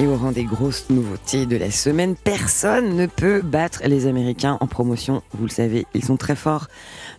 Et 0.00 0.06
au 0.06 0.16
rang 0.16 0.32
des 0.32 0.44
grosses 0.44 0.88
nouveautés 0.88 1.44
de 1.44 1.58
la 1.58 1.70
semaine, 1.70 2.16
personne 2.16 2.96
ne 2.96 3.04
peut 3.04 3.42
battre 3.42 3.82
les 3.84 4.06
Américains 4.06 4.56
en 4.62 4.66
promotion. 4.66 5.20
Vous 5.32 5.44
le 5.44 5.50
savez, 5.50 5.84
ils 5.92 6.02
sont 6.02 6.16
très 6.16 6.36
forts. 6.36 6.68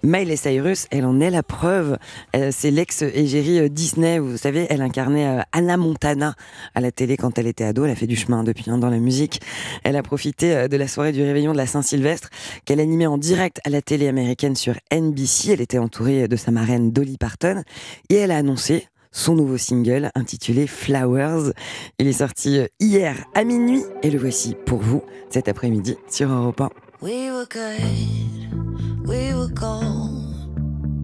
Miley 0.01 0.35
Cyrus, 0.35 0.87
elle 0.89 1.05
en 1.05 1.19
est 1.19 1.29
la 1.29 1.43
preuve. 1.43 1.99
Euh, 2.35 2.49
c'est 2.51 2.71
l'ex-égérie 2.71 3.59
euh, 3.59 3.69
Disney. 3.69 4.17
Vous 4.17 4.35
savez, 4.35 4.65
elle 4.71 4.81
incarnait 4.81 5.27
euh, 5.27 5.41
Anna 5.51 5.77
Montana 5.77 6.33
à 6.73 6.81
la 6.81 6.91
télé 6.91 7.17
quand 7.17 7.37
elle 7.37 7.45
était 7.45 7.65
ado. 7.65 7.85
Elle 7.85 7.91
a 7.91 7.95
fait 7.95 8.07
du 8.07 8.15
chemin 8.15 8.43
depuis 8.43 8.71
hein, 8.71 8.79
dans 8.79 8.89
la 8.89 8.97
musique. 8.97 9.41
Elle 9.83 9.95
a 9.95 10.01
profité 10.01 10.67
de 10.67 10.75
la 10.75 10.87
soirée 10.87 11.11
du 11.11 11.21
réveillon 11.21 11.51
de 11.51 11.57
la 11.57 11.67
Saint-Sylvestre 11.67 12.29
qu'elle 12.65 12.79
animait 12.79 13.05
en 13.05 13.19
direct 13.19 13.59
à 13.63 13.69
la 13.69 13.83
télé 13.83 14.07
américaine 14.07 14.55
sur 14.55 14.73
NBC. 14.91 15.51
Elle 15.51 15.61
était 15.61 15.77
entourée 15.77 16.27
de 16.27 16.35
sa 16.35 16.49
marraine 16.49 16.91
Dolly 16.91 17.17
Parton 17.19 17.61
et 18.09 18.15
elle 18.15 18.31
a 18.31 18.37
annoncé 18.37 18.87
son 19.11 19.35
nouveau 19.35 19.57
single 19.57 20.09
intitulé 20.15 20.67
Flowers. 20.67 21.51
Il 21.99 22.07
est 22.07 22.13
sorti 22.13 22.59
euh, 22.59 22.67
hier 22.79 23.25
à 23.35 23.43
minuit 23.43 23.83
et 24.03 24.09
le 24.09 24.19
voici 24.19 24.55
pour 24.65 24.79
vous 24.79 25.03
cet 25.29 25.47
après-midi 25.47 25.97
sur 26.09 26.31
Europe 26.31 26.61
1. 26.61 26.69
We 27.01 27.31
were 27.31 27.47
good, 27.49 29.07
we 29.07 29.33
were 29.33 29.49
gold. 29.49 30.31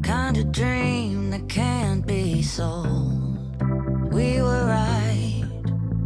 Kind 0.03 0.38
of 0.38 0.51
dream 0.51 1.32
that 1.32 1.47
can't 1.49 2.05
be 2.05 2.41
sold. 2.41 3.38
We 4.12 4.41
were 4.41 4.66
right 4.66 5.43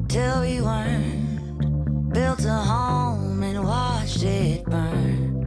till 0.08 0.42
we 0.42 0.62
weren't. 0.62 2.14
Built 2.14 2.46
a 2.46 2.64
home 2.64 3.44
and 3.44 3.64
watched 3.64 4.24
it 4.24 4.66
burn. 4.66 5.46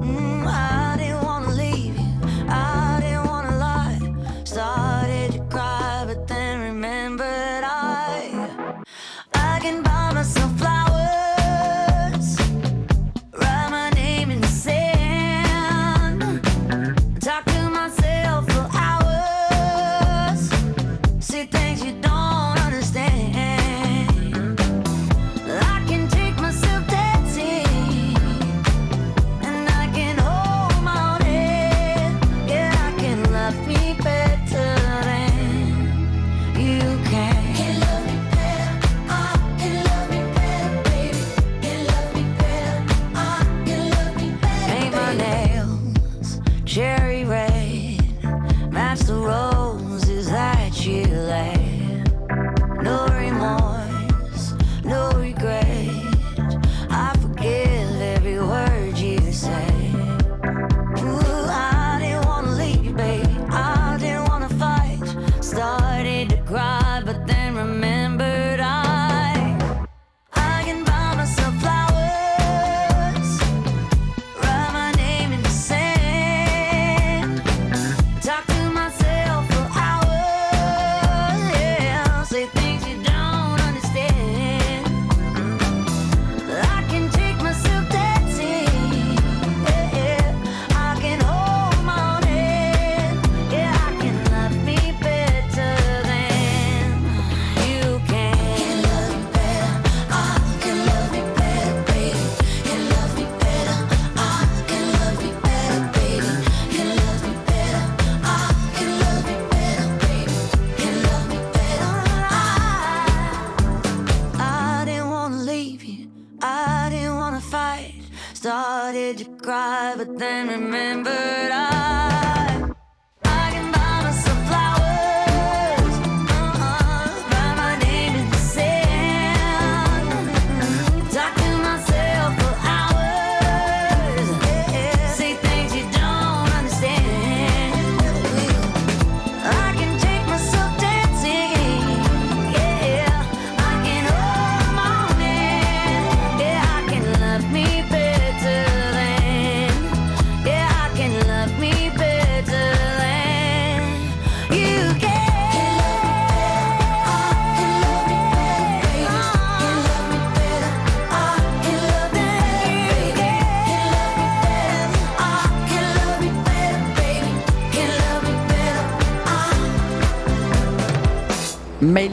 Mm, 0.00 0.46
I 0.46 0.85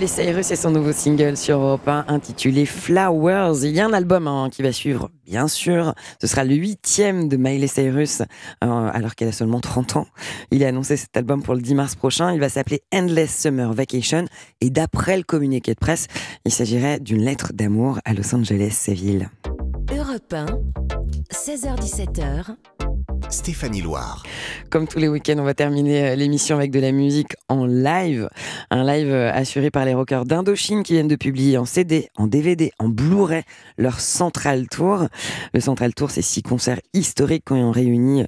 Miley 0.03 0.15
Cyrus 0.15 0.51
et 0.51 0.57
son 0.57 0.71
nouveau 0.71 0.91
single 0.91 1.37
sur 1.37 1.59
Europe 1.59 1.87
1 1.87 2.03
intitulé 2.09 2.65
Flowers. 2.65 3.63
Il 3.63 3.71
y 3.71 3.79
a 3.79 3.85
un 3.85 3.93
album 3.93 4.27
hein, 4.27 4.49
qui 4.51 4.61
va 4.61 4.73
suivre, 4.73 5.09
bien 5.25 5.47
sûr. 5.47 5.93
Ce 6.19 6.27
sera 6.27 6.43
le 6.43 6.55
huitième 6.55 7.29
de 7.29 7.37
Miley 7.37 7.67
Cyrus, 7.67 8.19
euh, 8.19 8.25
alors 8.61 9.15
qu'elle 9.15 9.29
a 9.29 9.31
seulement 9.31 9.61
30 9.61 9.95
ans. 9.95 10.07
Il 10.51 10.61
a 10.65 10.67
annoncé 10.67 10.97
cet 10.97 11.15
album 11.15 11.41
pour 11.41 11.55
le 11.55 11.61
10 11.61 11.75
mars 11.75 11.95
prochain. 11.95 12.33
Il 12.33 12.41
va 12.41 12.49
s'appeler 12.49 12.81
Endless 12.93 13.43
Summer 13.43 13.71
Vacation. 13.71 14.25
Et 14.59 14.69
d'après 14.69 15.15
le 15.15 15.23
communiqué 15.23 15.73
de 15.73 15.79
presse, 15.79 16.07
il 16.43 16.51
s'agirait 16.51 16.99
d'une 16.99 17.21
lettre 17.21 17.53
d'amour 17.53 17.99
à 18.03 18.13
Los 18.13 18.35
Angeles, 18.35 18.71
sa 18.71 18.91
ville. 18.91 19.29
Europe 19.89 20.33
1, 20.33 20.47
16h17h, 21.31 22.55
Stéphanie 23.33 23.81
Loire. 23.81 24.23
Comme 24.69 24.87
tous 24.87 24.99
les 24.99 25.07
week-ends, 25.07 25.37
on 25.39 25.43
va 25.43 25.55
terminer 25.55 26.09
euh, 26.09 26.15
l'émission 26.15 26.55
avec 26.55 26.69
de 26.69 26.79
la 26.79 26.91
musique 26.91 27.35
en 27.49 27.65
live. 27.65 28.29
Un 28.69 28.83
live 28.83 29.11
euh, 29.11 29.31
assuré 29.33 29.71
par 29.71 29.85
les 29.85 29.95
rockers 29.95 30.25
d'Indochine 30.25 30.83
qui 30.83 30.93
viennent 30.93 31.07
de 31.07 31.15
publier 31.15 31.57
en 31.57 31.65
CD, 31.65 32.09
en 32.15 32.27
DVD, 32.27 32.71
en 32.77 32.89
Blu-ray 32.89 33.41
leur 33.79 33.99
Central 33.99 34.67
Tour. 34.67 35.07
Le 35.53 35.59
Central 35.59 35.95
Tour, 35.95 36.11
c'est 36.11 36.21
six 36.21 36.43
concerts 36.43 36.79
historiques 36.93 37.45
qui 37.45 37.53
ont 37.53 37.71
réuni 37.71 38.23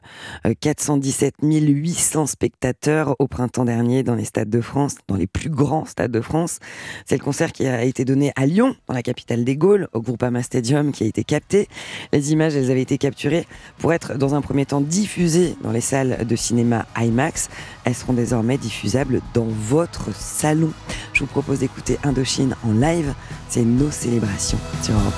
euh, 0.48 0.54
417 0.60 1.36
800 1.44 2.26
spectateurs 2.26 3.16
au 3.20 3.28
printemps 3.28 3.66
dernier 3.66 4.02
dans 4.02 4.16
les 4.16 4.26
stades 4.26 4.50
de 4.50 4.62
France, 4.62 4.96
dans 5.08 5.18
les 5.18 5.28
plus 5.28 5.52
grands 5.52 5.86
stades 5.86 6.12
de 6.12 6.22
France. 6.22 6.58
C'est 7.06 7.18
le 7.18 7.24
concert 7.24 7.52
qui 7.52 7.68
a 7.68 7.84
été 7.84 8.06
donné 8.06 8.32
à 8.36 8.48
Lyon, 8.48 8.76
dans 8.88 8.96
la 8.96 9.04
capitale 9.04 9.44
des 9.44 9.56
Gaules, 9.56 9.88
au 9.94 10.02
Groupama 10.02 10.42
Stadium, 10.42 10.92
qui 10.92 11.04
a 11.04 11.08
été 11.08 11.24
capté. 11.24 11.68
Les 12.12 12.32
images, 12.32 12.56
elles 12.56 12.72
avaient 12.72 12.82
été 12.82 12.98
capturées 12.98 13.46
pour 13.78 13.94
être 13.94 14.18
dans 14.18 14.34
un 14.34 14.42
premier 14.42 14.66
temps 14.66 14.82
diffusées 15.02 15.56
dans 15.62 15.72
les 15.72 15.82
salles 15.82 16.26
de 16.26 16.36
cinéma 16.36 16.86
IMAX. 16.98 17.50
Elles 17.84 17.96
seront 17.96 18.14
désormais 18.14 18.58
diffusables 18.58 19.22
dans 19.34 19.48
votre 19.48 20.16
salon. 20.16 20.72
Je 21.14 21.20
vous 21.22 21.26
propose 21.26 21.60
d'écouter 21.60 21.98
Indochine 22.04 22.56
en 22.64 22.72
live. 22.72 23.14
C'est 23.50 23.64
nos 23.64 23.92
célébrations 23.92 24.60
sur 24.82 24.94
Europe 24.94 25.14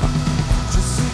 1. 1.04 1.07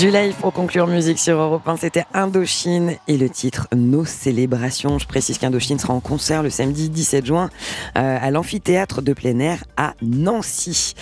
Du 0.00 0.10
live 0.10 0.34
pour 0.40 0.54
conclure 0.54 0.86
musique 0.86 1.18
sur 1.18 1.38
Europe 1.38 1.68
1, 1.68 1.76
c'était 1.76 2.04
Indochine 2.14 2.96
et 3.06 3.18
le 3.18 3.28
titre 3.28 3.68
Nos 3.76 4.06
célébrations. 4.06 4.98
Je 4.98 5.06
précise 5.06 5.36
qu'Indochine 5.36 5.78
sera 5.78 5.92
en 5.92 6.00
concert 6.00 6.42
le 6.42 6.48
samedi 6.48 6.88
17 6.88 7.26
juin 7.26 7.50
euh, 7.98 8.18
à 8.18 8.30
l'amphithéâtre 8.30 9.02
de 9.02 9.12
plein 9.12 9.38
air 9.40 9.62
à 9.76 9.92
Nancy. 10.00 10.94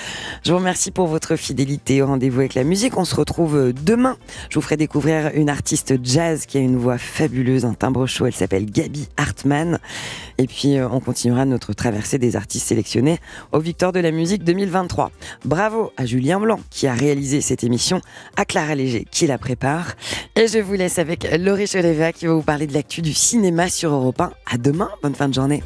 Je 0.45 0.51
vous 0.51 0.59
remercie 0.59 0.91
pour 0.91 1.07
votre 1.07 1.37
fidélité 1.37 2.03
au 2.03 2.09
rendez-vous 2.09 2.41
avec 2.41 2.55
la 2.55 2.65
musique. 2.65 2.99
On 2.99 3.05
se 3.05 3.15
retrouve 3.15 3.57
euh, 3.57 3.73
demain. 3.73 4.17
Je 4.51 4.57
vous 4.57 4.63
ferai 4.63 4.77
découvrir 4.77 5.31
une 5.33 5.49
artiste 5.49 5.95
jazz 6.03 6.45
qui 6.45 6.59
a 6.59 6.61
une 6.61 6.77
voix 6.77 6.99
fabuleuse, 6.99 7.65
un 7.65 7.75
timbre 7.75 8.05
chaud. 8.07 8.27
Elle 8.27 8.35
s'appelle 8.35 8.69
Gabi 8.69 9.07
Hartmann. 9.17 9.79
Et 10.39 10.49
puis 10.49 10.77
euh, 10.77 10.89
on 10.91 10.99
continuera 10.99 11.45
notre 11.45 11.73
traversée 11.73 12.19
des 12.19 12.35
artistes 12.35 12.67
sélectionnés 12.67 13.21
aux 13.53 13.61
Victoires 13.61 13.93
de 13.93 14.01
la 14.01 14.11
musique 14.11 14.43
2023. 14.43 15.13
Bravo 15.45 15.93
à 15.97 16.05
Julien 16.05 16.41
Blanc 16.41 16.59
qui 16.71 16.89
a 16.89 16.95
réalisé 16.95 17.41
cette 17.41 17.63
émission, 17.63 18.01
à 18.37 18.45
Clara 18.45 18.75
Qui 19.11 19.27
la 19.27 19.39
prépare. 19.39 19.95
Et 20.37 20.47
je 20.47 20.59
vous 20.59 20.75
laisse 20.75 20.99
avec 20.99 21.27
Laurie 21.39 21.67
Choleva 21.67 22.13
qui 22.13 22.27
va 22.27 22.35
vous 22.35 22.43
parler 22.43 22.67
de 22.67 22.75
l'actu 22.75 23.03
du 23.03 23.13
cinéma 23.13 23.69
sur 23.69 23.93
Europe 23.93 24.21
1. 24.21 24.33
À 24.51 24.59
demain, 24.59 24.89
bonne 25.03 25.15
fin 25.15 25.29
de 25.29 25.35
journée. 25.35 25.63